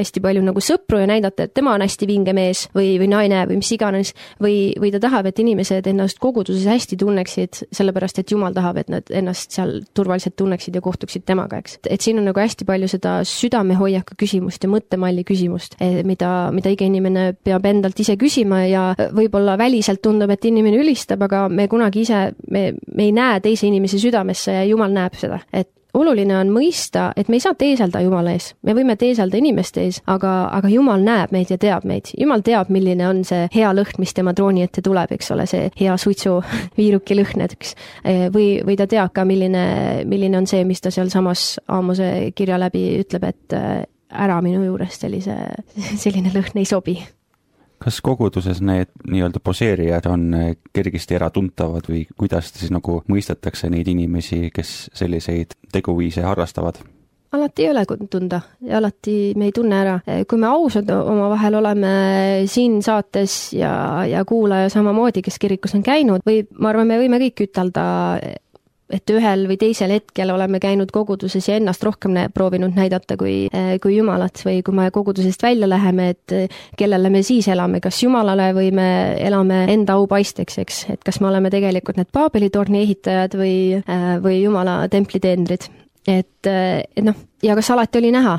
[0.00, 3.44] hästi palju nagu sõpru ja näidata, et tema on hästi vinge mees või, või naine
[3.50, 4.12] või mis iganes,
[4.42, 8.92] või, või ta tahab, et inimesed ennast koguduses hästi tunneksid, sellepärast et Jumal tahab, et
[8.92, 11.78] nad ennast seal turvaliselt tunneksid ja kohtuksid temaga, eks.
[11.88, 16.72] et siin on nagu hästi palju seda südamehoiaku küsimust ja mõttemalli küsimust, eh, mida, mida
[16.72, 18.84] iga inimene peab endalt ise küsima ja
[19.14, 23.68] võib-olla väliselt tundub, et inimene ülistab, aga me kunagi ise, me, me ei näe teise
[23.68, 28.02] inimese südamesse ja Jumal näeb seda, et oluline on mõista, et me ei saa teeselda
[28.02, 32.11] Jumala ees, me võime teeselda inimeste ees, aga, aga Jumal näeb meid ja teab meid.
[32.18, 35.70] Jumal teab, milline on see hea lõhn, mis tema trooni ette tuleb, eks ole, see
[35.78, 37.74] hea suitsuviiruki lõhn näiteks.
[38.34, 39.64] või, või ta teab ka, milline,
[40.11, 43.59] milline on see, mis ta sealsamas Aamose kirja läbi ütleb, et
[44.14, 45.36] ära minu juurest sellise,
[46.02, 46.98] selline lõhn ei sobi
[47.85, 53.89] kas koguduses need nii-öelda poseerijad on eh, kergesti äratuntavad või kuidas siis nagu mõistetakse neid
[53.93, 56.80] inimesi, kes selliseid teguviise harrastavad?
[57.35, 59.95] alati ei ole tunda ja alati me ei tunne ära.
[60.30, 61.95] kui me ausad omavahel oleme
[62.47, 67.18] siin saates ja, ja kuulaja samamoodi, kes kirikus on käinud, või ma arvan, me võime
[67.24, 67.85] kõik ütelda
[68.93, 73.76] et ühel või teisel hetkel oleme käinud koguduses ja ennast rohkem proovinud näidata kui, eh,
[73.82, 78.03] kui Jumalat või kui me kogudusest välja läheme, et eh, kellele me siis elame, kas
[78.03, 78.89] Jumalale või me
[79.20, 83.57] elame enda au paisteks, eks, et kas me oleme tegelikult need Paabeli torni ehitajad või,
[83.80, 85.70] eh, või Jumala templi teenrid.
[86.07, 88.39] et, et noh, ja kas alati oli näha?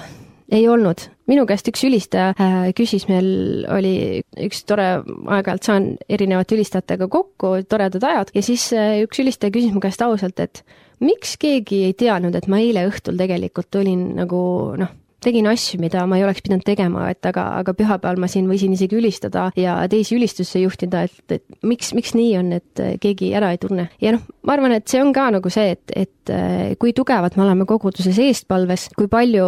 [0.52, 1.08] Ei olnud.
[1.26, 7.56] minu käest üks ülistaja äh, küsis, meil oli üks tore, aeg-ajalt saan erinevate ülistajatega kokku,
[7.70, 10.62] toredad ajad, ja siis äh, üks ülistaja küsis mu käest ausalt, et
[11.02, 14.40] miks keegi ei teadnud, et ma eile õhtul tegelikult olin nagu
[14.80, 14.94] noh,
[15.26, 18.76] tegin asju, mida ma ei oleks pidanud tegema, et aga, aga pühapäeval ma siin võisin
[18.76, 23.52] isegi ülistada ja teisi ülistusse juhtida, et, et miks, miks nii on, et keegi ära
[23.56, 23.90] ei tunne.
[24.02, 27.38] ja noh, ma arvan, et see on ka nagu see, et, et eh, kui tugevad
[27.38, 29.48] me oleme koguduses eestpalves, kui palju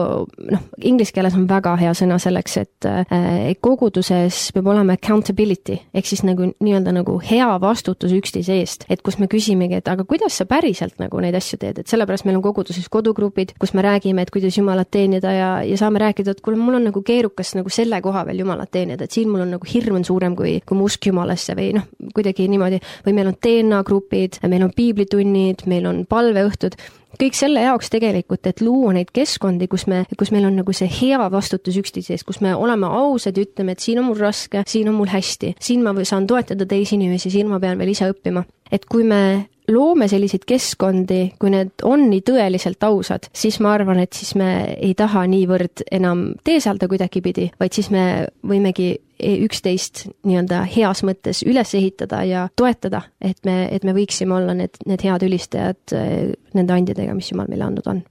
[0.53, 6.09] noh, inglise keeles on väga hea sõna selleks, et äh, koguduses peab olema accountability ehk
[6.09, 10.37] siis nagu nii-öelda nagu hea vastutus üksteise eest, et kus me küsimegi, et aga kuidas
[10.39, 14.23] sa päriselt nagu neid asju teed, et sellepärast meil on koguduses kodugrupid, kus me räägime,
[14.23, 17.71] et kuidas Jumalat teenida ja, ja saame rääkida, et kuule, mul on nagu keerukas nagu
[17.73, 20.77] selle koha peal Jumalat teenida, et siin mul on nagu hirm on suurem kui, kui
[20.77, 25.65] mu usk Jumalasse või noh, kuidagi niimoodi, või meil on DNA grupid, meil on piiblitunnid,
[25.69, 26.77] meil on palveõhtud,
[27.17, 30.89] kõik selle jaoks tegelikult, et luua neid keskkondi, kus me, kus meil on nagu see
[30.91, 34.63] hea vastutus üksteise ees, kus me oleme ausad ja ütleme, et siin on mul raske,
[34.67, 38.09] siin on mul hästi, siin ma saan toetada teisi inimesi, siin ma pean veel ise
[38.11, 38.45] õppima.
[38.71, 43.99] et kui me loome selliseid keskkondi, kui need on nii tõeliselt ausad, siis ma arvan,
[44.03, 50.61] et siis me ei taha niivõrd enam teeselda kuidagipidi, vaid siis me võimegi üksteist nii-öelda
[50.69, 55.25] heas mõttes üles ehitada ja toetada, et me, et me võiksime olla need, need head
[55.25, 58.03] ülistajad eh, nende andjadega, mis Jumal meile andnud on.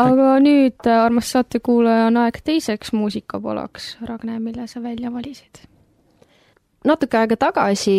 [0.00, 3.96] aga nüüd, armas saatekuulaja, on aeg teiseks muusikapalaks.
[4.08, 5.66] Ragne, mille sa välja valisid?
[6.88, 7.96] Natuke aega tagasi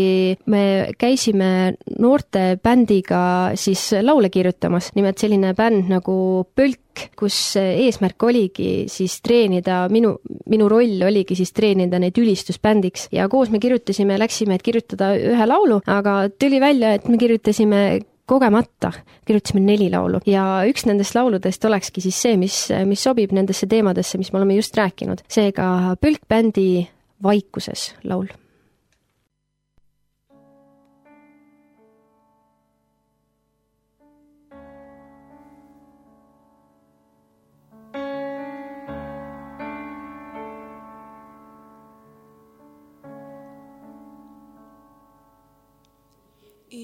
[0.50, 0.64] me
[1.00, 3.24] käisime noorte bändiga
[3.60, 6.16] siis laule kirjutamas, nimelt selline bänd nagu
[6.56, 10.16] Pölk, kus eesmärk oligi siis treenida, minu,
[10.52, 13.08] minu roll oligi siis treenida neid ülistusbändiks.
[13.16, 17.84] Ja koos me kirjutasime, läksime, et kirjutada ühe laulu, aga tuli välja, et me kirjutasime
[18.32, 18.92] kogemata
[19.28, 20.22] kirjutasime neli laulu.
[20.30, 24.60] Ja üks nendest lauludest olekski siis see, mis, mis sobib nendesse teemadesse, mis me oleme
[24.60, 25.26] just rääkinud.
[25.32, 26.88] seega Pölk bändi
[27.24, 28.32] Vaikuses laul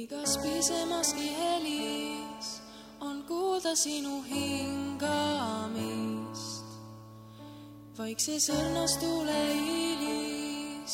[0.03, 2.47] igas pisemaski helis
[3.07, 5.17] on kuulda sinu hingamist.
[7.97, 10.93] vaikses õrnas tuuleiilis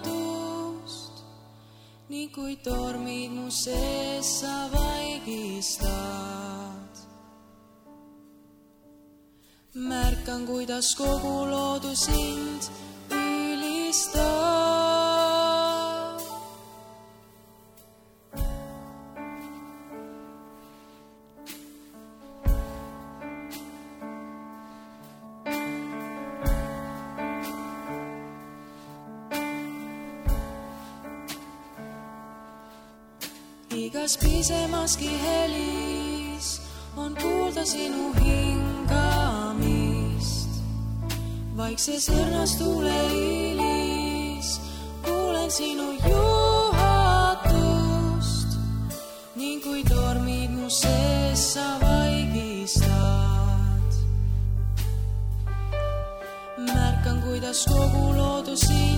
[2.11, 5.89] nii kui tormid mu sees sa vaigistad.
[9.75, 12.63] märkan, kuidas kogu loodus sind
[34.49, 36.61] igas pisemaski helis
[36.97, 38.89] on kuulda sinu hingamist.
[41.57, 44.61] vaikses õrnas tuuleiilis.
[45.05, 46.89] teen sinu juhatust
[49.37, 52.89] ning kui tormid mu sees sa vaigistad.
[56.59, 58.98] märkan, kuidas kogu loodus sind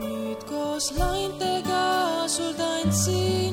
[0.00, 1.84] nüüd koos laintega
[2.28, 3.43] sul tantsin,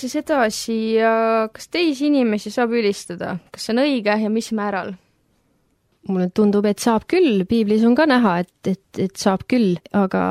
[0.00, 0.78] siis edasi
[1.52, 4.94] kas teisi inimesi saab ülistada, kas see on õige ja mis määral?
[6.06, 10.22] mulle tundub, et saab küll, piiblis on ka näha, et, et, et saab küll, aga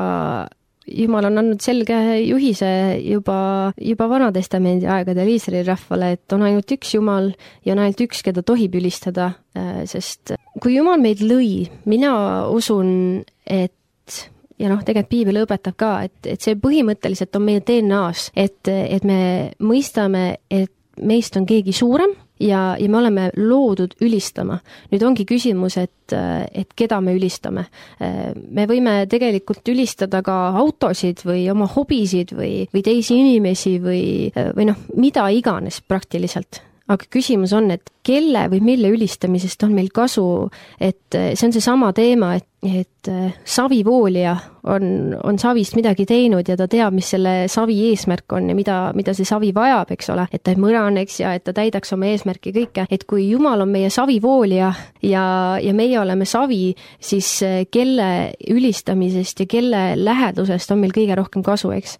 [0.86, 2.68] jumal on andnud selge juhise
[3.02, 3.38] juba,
[3.76, 7.32] juba Vana-testamendi aegadel Iisraeli rahvale, et on ainult üks Jumal
[7.66, 9.32] ja on ainult üks, keda tohib ülistada,
[9.90, 12.14] sest kui Jumal meid lõi, mina
[12.54, 13.74] usun, et
[14.58, 19.04] ja noh, tegelikult piibel õpetab ka, et, et see põhimõtteliselt on meie DNA-s, et, et
[19.04, 19.18] me
[19.60, 24.58] mõistame, et meist on keegi suurem ja, ja me oleme loodud ülistama.
[24.92, 27.66] nüüd ongi küsimus, et, et keda me ülistame.
[28.48, 34.70] me võime tegelikult ülistada ka autosid või oma hobisid või, või teisi inimesi või, või
[34.70, 40.46] noh, mida iganes praktiliselt aga küsimus on, et kelle või mille ülistamisest on meil kasu,
[40.78, 42.46] et see on seesama teema, et,
[42.80, 43.08] et
[43.46, 44.36] savivoolija
[44.66, 48.76] on, on savist midagi teinud ja ta teab, mis selle savi eesmärk on ja mida,
[48.98, 52.10] mida see savi vajab, eks ole, et ta ei mõraneks ja et ta täidaks oma
[52.10, 54.72] eesmärki kõike, et kui Jumal on meie savivoolija
[55.06, 55.24] ja,
[55.62, 57.30] ja meie oleme savi, siis
[57.70, 58.10] kelle
[58.50, 61.98] ülistamisest ja kelle lähedusest on meil kõige rohkem kasu, eks.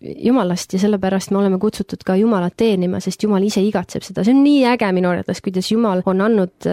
[0.00, 4.34] Jumalast ja sellepärast me oleme kutsutud ka Jumalat teenima, sest Jumal ise igatseb seda, see
[4.34, 6.70] on nii äge minu arvates, kuidas Jumal on andnud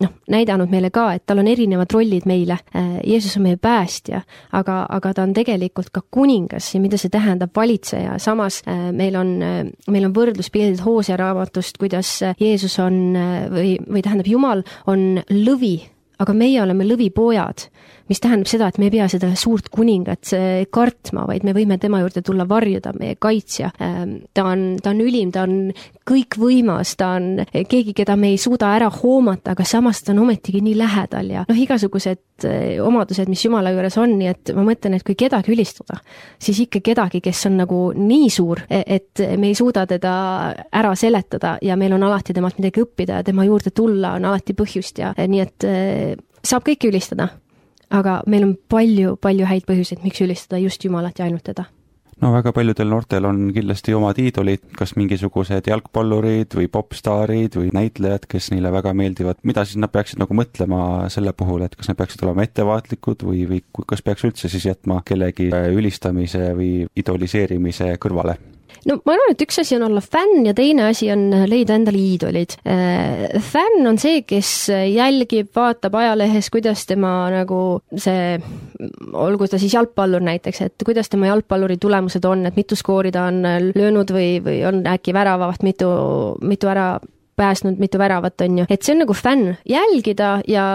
[0.00, 2.58] noh, näidanud meile ka, et tal on erinevad rollid meile.
[3.04, 4.22] Jeesus on meie päästja,
[4.56, 8.62] aga, aga ta on tegelikult ka kuningas ja mida see tähendab, valitseja, samas
[8.96, 9.36] meil on,
[9.90, 13.00] meil on võrdluspildid Hoosea raamatust, kuidas Jeesus on
[13.52, 15.76] või, või tähendab, Jumal on lõvi
[16.20, 17.68] aga meie oleme lõvipojad.
[18.10, 21.76] mis tähendab seda, et me ei pea seda suurt kuningat äh, kartma, vaid me võime
[21.78, 23.70] tema juurde tulla varjuda, meie kaitsja.
[24.34, 25.70] Ta on, ta on ülim, ta on
[26.10, 30.62] kõikvõimas, ta on keegi, keda me ei suuda ära hoomata, aga samas ta on ometigi
[30.64, 34.96] nii lähedal ja noh, igasugused äh, omadused, mis Jumala juures on, nii et ma mõtlen,
[34.98, 36.00] et kui kedagi ülistada,
[36.42, 40.14] siis ikka kedagi, kes on nagu nii suur, e-, et me ei suuda teda
[40.82, 44.56] ära seletada ja meil on alati temalt midagi õppida ja tema juurde tulla on alati
[44.58, 47.30] põhjust ja nii et äh, saab kõike ülistada.
[47.90, 51.66] aga meil on palju-palju häid põhjuseid, miks ülistada just Jumalat ja ainult teda
[52.20, 58.28] no väga paljudel noortel on kindlasti omad iidolid, kas mingisugused jalgpallurid või popstaarid või näitlejad,
[58.30, 61.98] kes neile väga meeldivad, mida siis nad peaksid nagu mõtlema selle puhul, et kas nad
[62.00, 68.38] peaksid olema ettevaatlikud või, või kas peaks üldse siis jätma kellegi ülistamise või idoliseerimise kõrvale?
[68.88, 72.00] No ma arvan, et üks asi on olla fänn ja teine asi on leida endale
[72.00, 72.56] iidolid.
[72.64, 77.60] Äh, fänn on see, kes jälgib, vaatab ajalehes, kuidas tema nagu
[77.94, 78.38] see,
[79.12, 83.28] olgu ta siis jalgpallur näiteks, et kuidas tema jalgpalluri tulemused on, et mitu skoori ta
[83.30, 83.42] on
[83.74, 85.90] löönud või, või on äkki väravavast mitu,
[86.42, 86.92] mitu ära
[87.40, 90.72] päästnud, mitu väravat, on ju, et see on nagu fänn, jälgida ja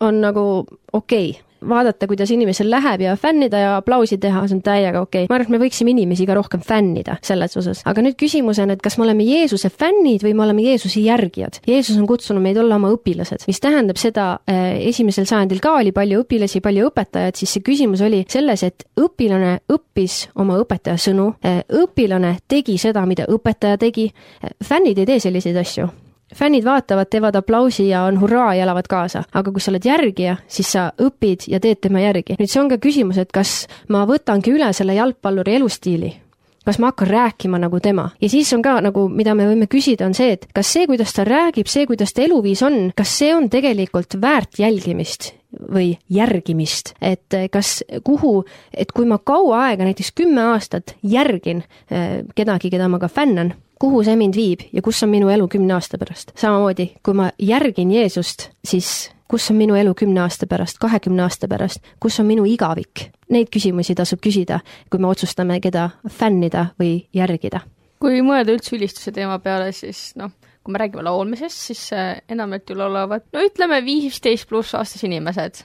[0.00, 0.48] on nagu
[0.92, 1.30] okei.
[1.30, 5.30] okay vaadata, kuidas inimesel läheb ja fännida ja aplausi teha, see on täiega okei okay..
[5.30, 7.82] ma arvan, et me võiksime inimesi ka rohkem fännida selles osas.
[7.88, 11.60] aga nüüd küsimus on, et kas me oleme Jeesuse fännid või me oleme Jeesuse järgijad.
[11.68, 15.92] Jeesus on kutsunud meid olla oma õpilased, mis tähendab seda, eh, esimesel sajandil ka oli
[15.96, 21.32] palju õpilasi, palju õpetajaid, siis see küsimus oli selles, et õpilane õppis oma õpetaja sõnu,
[21.42, 24.10] eh, õpilane tegi seda, mida õpetaja tegi,
[24.42, 25.88] eh, fännid ei tee selliseid asju
[26.34, 30.36] fännid vaatavad, teevad aplausi ja on hurraa ja elavad kaasa, aga kui sa oled järgija,
[30.48, 32.36] siis sa õpid ja teed tema järgi.
[32.38, 36.14] nüüd see on ka küsimus, et kas ma võtangi üle selle jalgpalluri elustiili?
[36.68, 38.10] Kas ma hakkan rääkima nagu tema?
[38.20, 41.14] Ja siis on ka nagu, mida me võime küsida, on see, et kas see, kuidas
[41.16, 45.37] ta räägib, see, kuidas ta eluviis on, kas see on tegelikult väärt jälgimist
[45.72, 48.42] või järgimist, et kas, kuhu,
[48.74, 53.54] et kui ma kaua aega, näiteks kümme aastat järgin eh, kedagi, keda ma ka fännan
[53.78, 56.32] kuhu see mind viib ja kus on minu elu kümne aasta pärast.
[56.36, 61.48] samamoodi, kui ma järgin Jeesust, siis kus on minu elu kümne aasta pärast, kahekümne aasta
[61.48, 63.08] pärast, kus on minu igavik?
[63.30, 67.60] Neid küsimusi tasub küsida, kui me otsustame, keda fännida või järgida.
[67.98, 70.30] kui mõelda üldse ülistuse teema peale, siis noh,
[70.68, 71.86] kui me räägime laulmisest, siis
[72.28, 75.62] enamjaolt ju laulavad, no ütleme, viisteist pluss aastas inimesed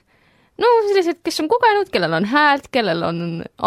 [0.61, 3.19] no sellised, kes on kogenud, kellel on häält, kellel on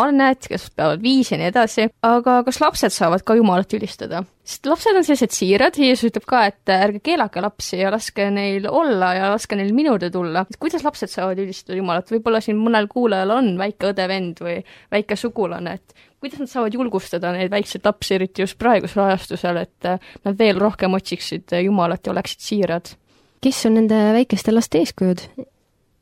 [0.03, 4.23] annet, kes peavad viisi ja nii edasi, aga kas lapsed saavad ka Jumalat ülistada?
[4.47, 8.69] sest lapsed on sellised siirad, Jeesus ütleb ka, et ärge keelake lapsi ja laske neil
[8.71, 10.45] olla ja laske neil minu juurde tulla.
[10.63, 14.61] kuidas lapsed saavad ülistada Jumalat, võib-olla siin mõnel kuulajal on väike õde-vend või
[14.95, 19.91] väike sugulane, et kuidas nad saavad julgustada neid väikseid lapsi, eriti just praegusel ajastusel, et
[19.91, 22.95] nad veel rohkem otsiksid Jumalat ja oleksid siirad?
[23.43, 25.27] kes on nende väikeste laste eeskujud?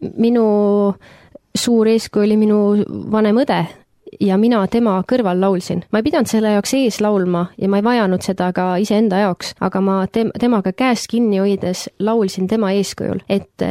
[0.01, 0.45] Minu
[1.55, 2.59] suur eeskuju oli minu
[3.13, 3.63] vanem õde
[4.21, 5.85] ja mina tema kõrval laulsin.
[5.93, 9.55] ma ei pidanud selle jaoks ees laulma ja ma ei vajanud seda ka iseenda jaoks,
[9.61, 13.67] aga ma tem-, temaga käest kinni hoides laulsin tema eeskujul, et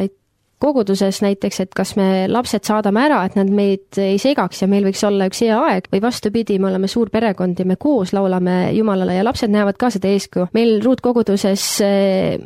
[0.64, 4.88] koguduses näiteks, et kas me lapsed saadame ära, et nad meid ei segaks ja meil
[4.88, 8.72] võiks olla üks hea aeg või vastupidi, me oleme suur perekond ja me koos laulame
[8.78, 10.50] Jumalale ja lapsed näevad ka seda eeskuju.
[10.56, 11.68] meil ruutkoguduses,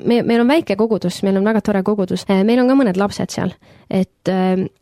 [0.03, 3.37] me, meil on väike kogudus, meil on väga tore kogudus, meil on ka mõned lapsed
[3.37, 3.53] seal
[3.89, 4.29] et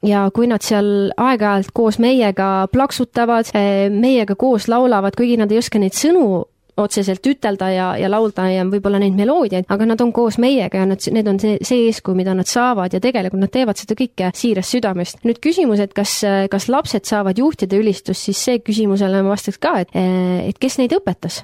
[0.05, 3.51] ja kui nad seal aeg-ajalt koos meiega plaksutavad,
[3.93, 6.45] meiega koos laulavad, kuigi nad ei oska neid sõnu
[6.78, 10.89] otseselt ütelda ja, ja laulda ja võib-olla neid meloodiaid, aga nad on koos meiega ja
[10.89, 14.32] nad, need on see, see eeskuju, mida nad saavad ja tegelikult nad teevad seda kõike
[14.36, 15.23] siirast südamest.
[15.28, 16.19] nüüd küsimus, et kas,
[16.51, 20.95] kas lapsed saavad juhtida ülistust, siis see küsimusele ma vastaks ka, et, et kes neid
[20.99, 21.43] õpetas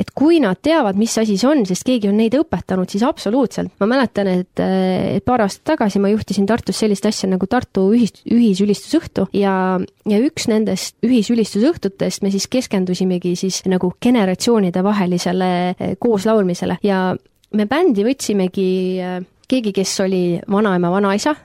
[0.00, 3.72] et kui nad teavad, mis asi see on, sest keegi on neid õpetanud, siis absoluutselt.
[3.80, 8.14] ma mäletan, et, et paar aastat tagasi ma juhtisin Tartus sellist asja nagu Tartu ühis,
[8.24, 9.54] ühisülistusõhtu ja,
[10.08, 17.04] ja üks nendest ühisülistusõhtutest me siis keskendusimegi siis nagu generatsioonide vahelisele eh, kooslaulmisele ja
[17.52, 18.68] me bändi võtsimegi
[18.98, 21.36] eh, keegi, kes oli vanaema, vanaisa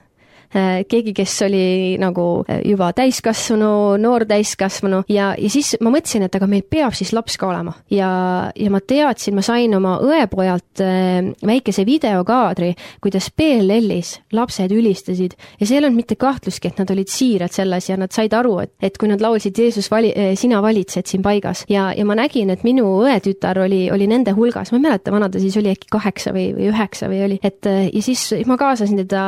[0.88, 6.38] keegi, kes oli nagu äh, juba täiskasvanu, noor täiskasvanu ja, ja siis ma mõtlesin, et
[6.38, 7.74] aga meil peab siis laps ka olema.
[7.92, 8.08] ja,
[8.56, 12.72] ja ma teadsin, ma sain oma õepojalt äh, väikese videokaadri,
[13.04, 15.36] kuidas BLL-is lapsed ülistasid.
[15.60, 18.56] Ja seal ei olnud mitte kahtlustki, et nad olid siirad selles ja nad said aru,
[18.64, 21.64] et, et kui nad laulsid Jeesus vali-, sina valitsed siin paigas.
[21.68, 25.28] Ja, ja ma nägin, et minu õetütar oli, oli nende hulgas, ma ei mäleta, vana
[25.28, 29.04] ta siis oli äkki kaheksa või, või üheksa või oli, et ja siis ma kaasasin
[29.04, 29.22] teda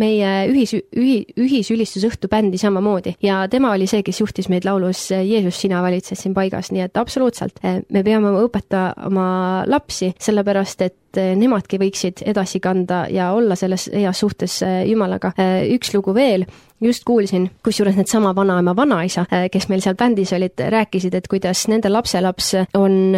[0.00, 3.16] meie ühis, ühi-, ühisülistusõhtu bändi samamoodi.
[3.24, 7.00] Ja tema oli see, kes juhtis meid laulus Jeesus, sina valitsed siin paigas, nii et
[7.00, 7.60] absoluutselt.
[7.62, 9.28] Me peame õpetama
[9.70, 15.32] lapsi, sellepärast et nemadki võiksid edasi kanda ja olla selles heas suhtes Jumalaga.
[15.74, 16.46] üks lugu veel,
[16.80, 21.90] just kuulsin, kusjuures needsama vanaema, vanaisa, kes meil seal bändis olid, rääkisid, et kuidas nende
[21.92, 23.14] lapselaps on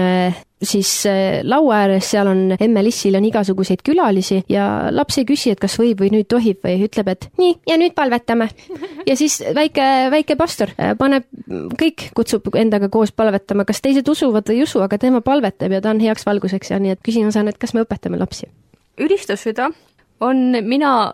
[0.63, 0.91] siis
[1.43, 5.75] laua ääres, seal on emme Lissil on igasuguseid külalisi ja laps ei küsi, et kas
[5.81, 8.49] võib või nüüd tohib või ütleb, et nii, ja nüüd palvetame.
[9.09, 11.27] ja siis väike, väike pastor paneb,
[11.79, 15.83] kõik kutsub endaga koos palvetama, kas teised usuvad või ei usu, aga tema palvetab ja
[15.83, 18.51] ta on heaks valguseks ja nii et küsimus on, et kas me õpetame lapsi?
[19.03, 19.71] ülistussüda
[20.23, 21.13] on, mina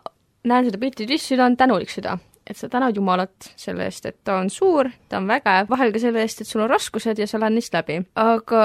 [0.48, 2.18] näen seda pilti, ülistussüda on tänulik süda
[2.48, 6.02] et sa tänad Jumalat selle eest, et ta on suur, ta on vägev, vahel ka
[6.02, 8.00] selle eest, et sul on raskused ja sa lähed neist läbi.
[8.16, 8.64] aga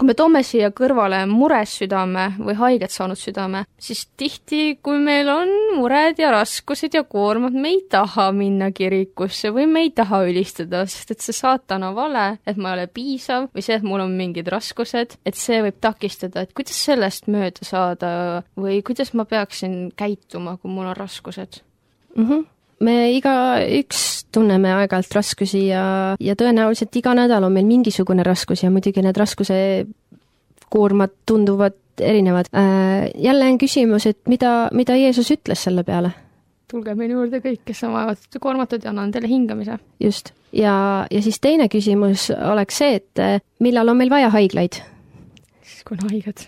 [0.00, 5.28] kui me toome siia kõrvale mures südame või haiget saanud südame, siis tihti, kui meil
[5.28, 10.22] on mured ja raskused ja koormad, me ei taha minna kirikusse või me ei taha
[10.30, 14.06] ülistada, sest et see saatana vale, et ma ei ole piisav või see, et mul
[14.06, 18.14] on mingid raskused, et see võib takistada, et kuidas sellest mööda saada
[18.56, 21.60] või kuidas ma peaksin käituma, kui mul on raskused
[22.16, 22.24] mm.
[22.24, 22.48] -hmm
[22.84, 25.84] me igaüks tunneme aeg-ajalt raskusi ja,
[26.20, 29.60] ja tõenäoliselt iga nädal on meil mingisugune raskus ja muidugi need raskuse
[30.70, 33.10] koormad tunduvad erinevad äh,.
[33.14, 36.12] jälle on küsimus, et mida, mida Jeesus ütles selle peale?
[36.70, 39.78] tulge minu juurde kõik, kes on vaevatud ja koormatud ja annan teile hingamise.
[40.00, 44.80] just, ja, ja siis teine küsimus oleks see, et äh, millal on meil vaja haiglaid?
[45.62, 46.46] siis, kui on haiged.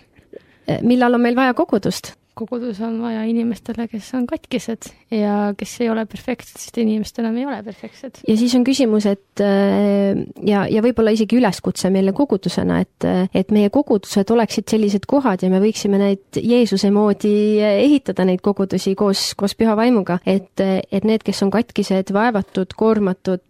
[0.69, 2.13] Äh, millal on meil vaja kogudust?
[2.37, 7.37] Kogudus on vaja inimestele, kes on katkised ja kes ei ole perfektsed, sest inimestel enam
[7.41, 8.21] ei ole perfektsed.
[8.27, 13.53] ja siis on küsimus, et äh, ja, ja võib-olla isegi üleskutse meile kogudusena, et, et
[13.53, 19.31] meie kogudused oleksid sellised kohad ja me võiksime neid Jeesuse moodi ehitada, neid kogudusi koos,
[19.39, 23.43] koos püha vaimuga, et, et need, kes on katkised, vaevatud, koormatud,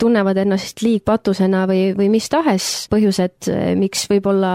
[0.00, 3.48] tunnevad ennast liigpatusena või, või mis tahes põhjused,
[3.78, 4.52] miks võib-olla,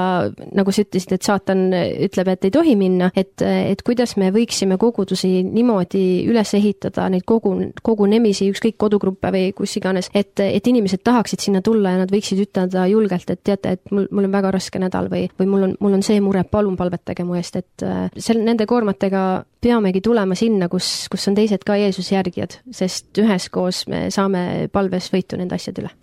[0.56, 4.78] nagu sa ütlesid, et saatan ütleb, et ei tohi minna, et, et kuidas me võiksime
[4.82, 7.56] kogudusi niimoodi üles ehitada, neid kogu,
[7.86, 12.44] kogunemisi, ükskõik kodugruppe või kus iganes, et, et inimesed tahaksid sinna tulla ja nad võiksid
[12.46, 15.78] ütelda julgelt, et teate, et mul, mul on väga raske nädal või, või mul on,
[15.80, 17.88] mul on see mure, palun palvetage mu eest, et
[18.20, 19.24] seal nende koormatega
[19.62, 25.12] peamegi tulema sinna, kus, kus on teised ka Jeesuse järgijad, sest üheskoos me saame palves
[25.14, 25.96] võitu nende asjade üle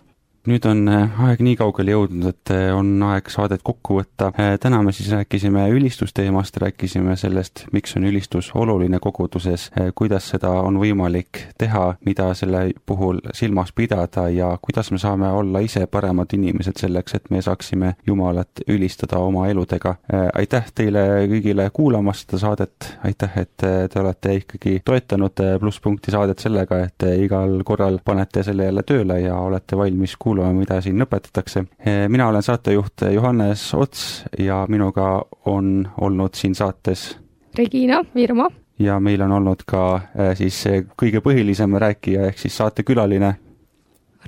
[0.47, 4.29] nüüd on äh, aeg nii kaugele jõudnud, et äh, on aeg saadet kokku võtta.
[4.39, 9.67] Äh, täna me siis rääkisime ülistusteemast, rääkisime sellest, miks on ülistus oluline koguduses,
[9.97, 15.61] kuidas seda on võimalik teha, mida selle puhul silmas pidada ja kuidas me saame olla
[15.63, 19.95] ise paremad inimesed selleks, et me saaksime Jumalat ülistada oma eludega.
[20.33, 26.79] aitäh teile kõigile kuulamast seda saadet, aitäh, et te olete ikkagi toetanud plusspunkti saadet sellega,
[26.87, 31.65] et igal korral panete selle jälle tööle ja olete valmis kuulama kuulama, mida siin õpetatakse.
[32.07, 37.17] mina olen saatejuht Johannes Ots ja minuga on olnud siin saates
[37.57, 38.49] Regina Virmo.
[38.79, 40.01] ja meil on olnud ka
[40.33, 40.63] siis
[41.01, 43.35] kõige põhilisem rääkija ehk siis saatekülaline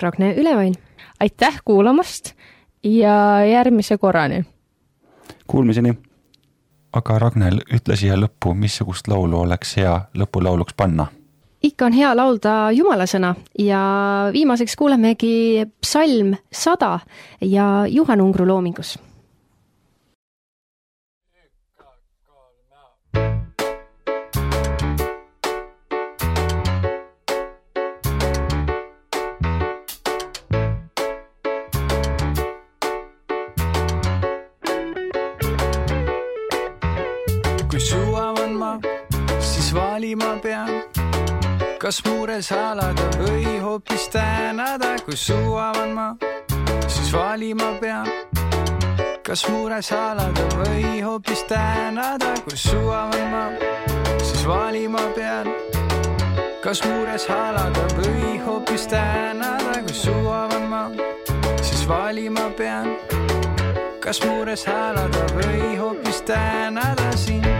[0.01, 0.73] Ragne Ülevain.
[1.19, 2.33] aitäh kuulamast
[2.83, 4.45] ja järgmise korrani!
[5.47, 5.93] Kuulmiseni!
[6.93, 11.07] aga Ragnel, ütle siia lõppu, missugust laulu oleks hea lõpulauluks panna
[11.63, 13.81] ikka on hea laulda Jumala sõna ja
[14.33, 16.99] viimaseks kuulemegi psalm sada
[17.41, 18.97] ja Juhan Ungru loomingus.
[37.69, 38.71] Kui suvavan ma,
[39.39, 40.88] siis valima pean
[41.79, 46.07] kas mures halada või hoopis tänada, kui suu avan ma,
[46.87, 48.07] siis valima pean.
[49.23, 53.43] kas mures halada või hoopis tänada, kui suu avan ma,
[54.19, 55.47] siis valima pean.
[56.63, 60.83] kas mures halada või hoopis tänada, kui suu avan ma,
[61.61, 62.91] siis valima pean.
[64.03, 67.58] kas mures häälada või hoopis tänada sind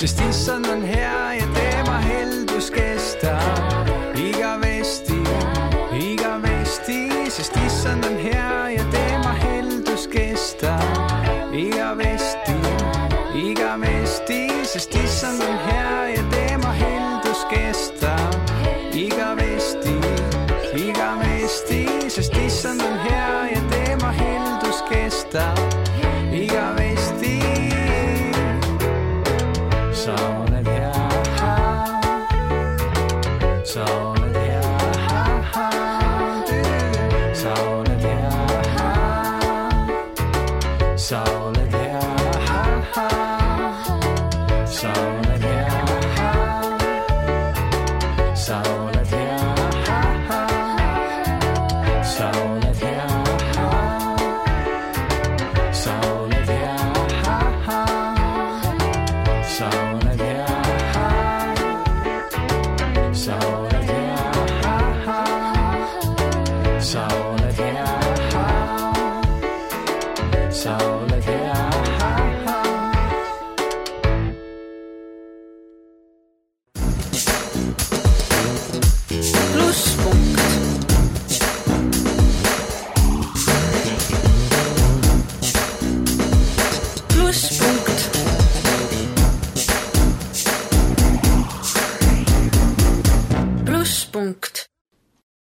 [0.00, 1.19] sest issand on hea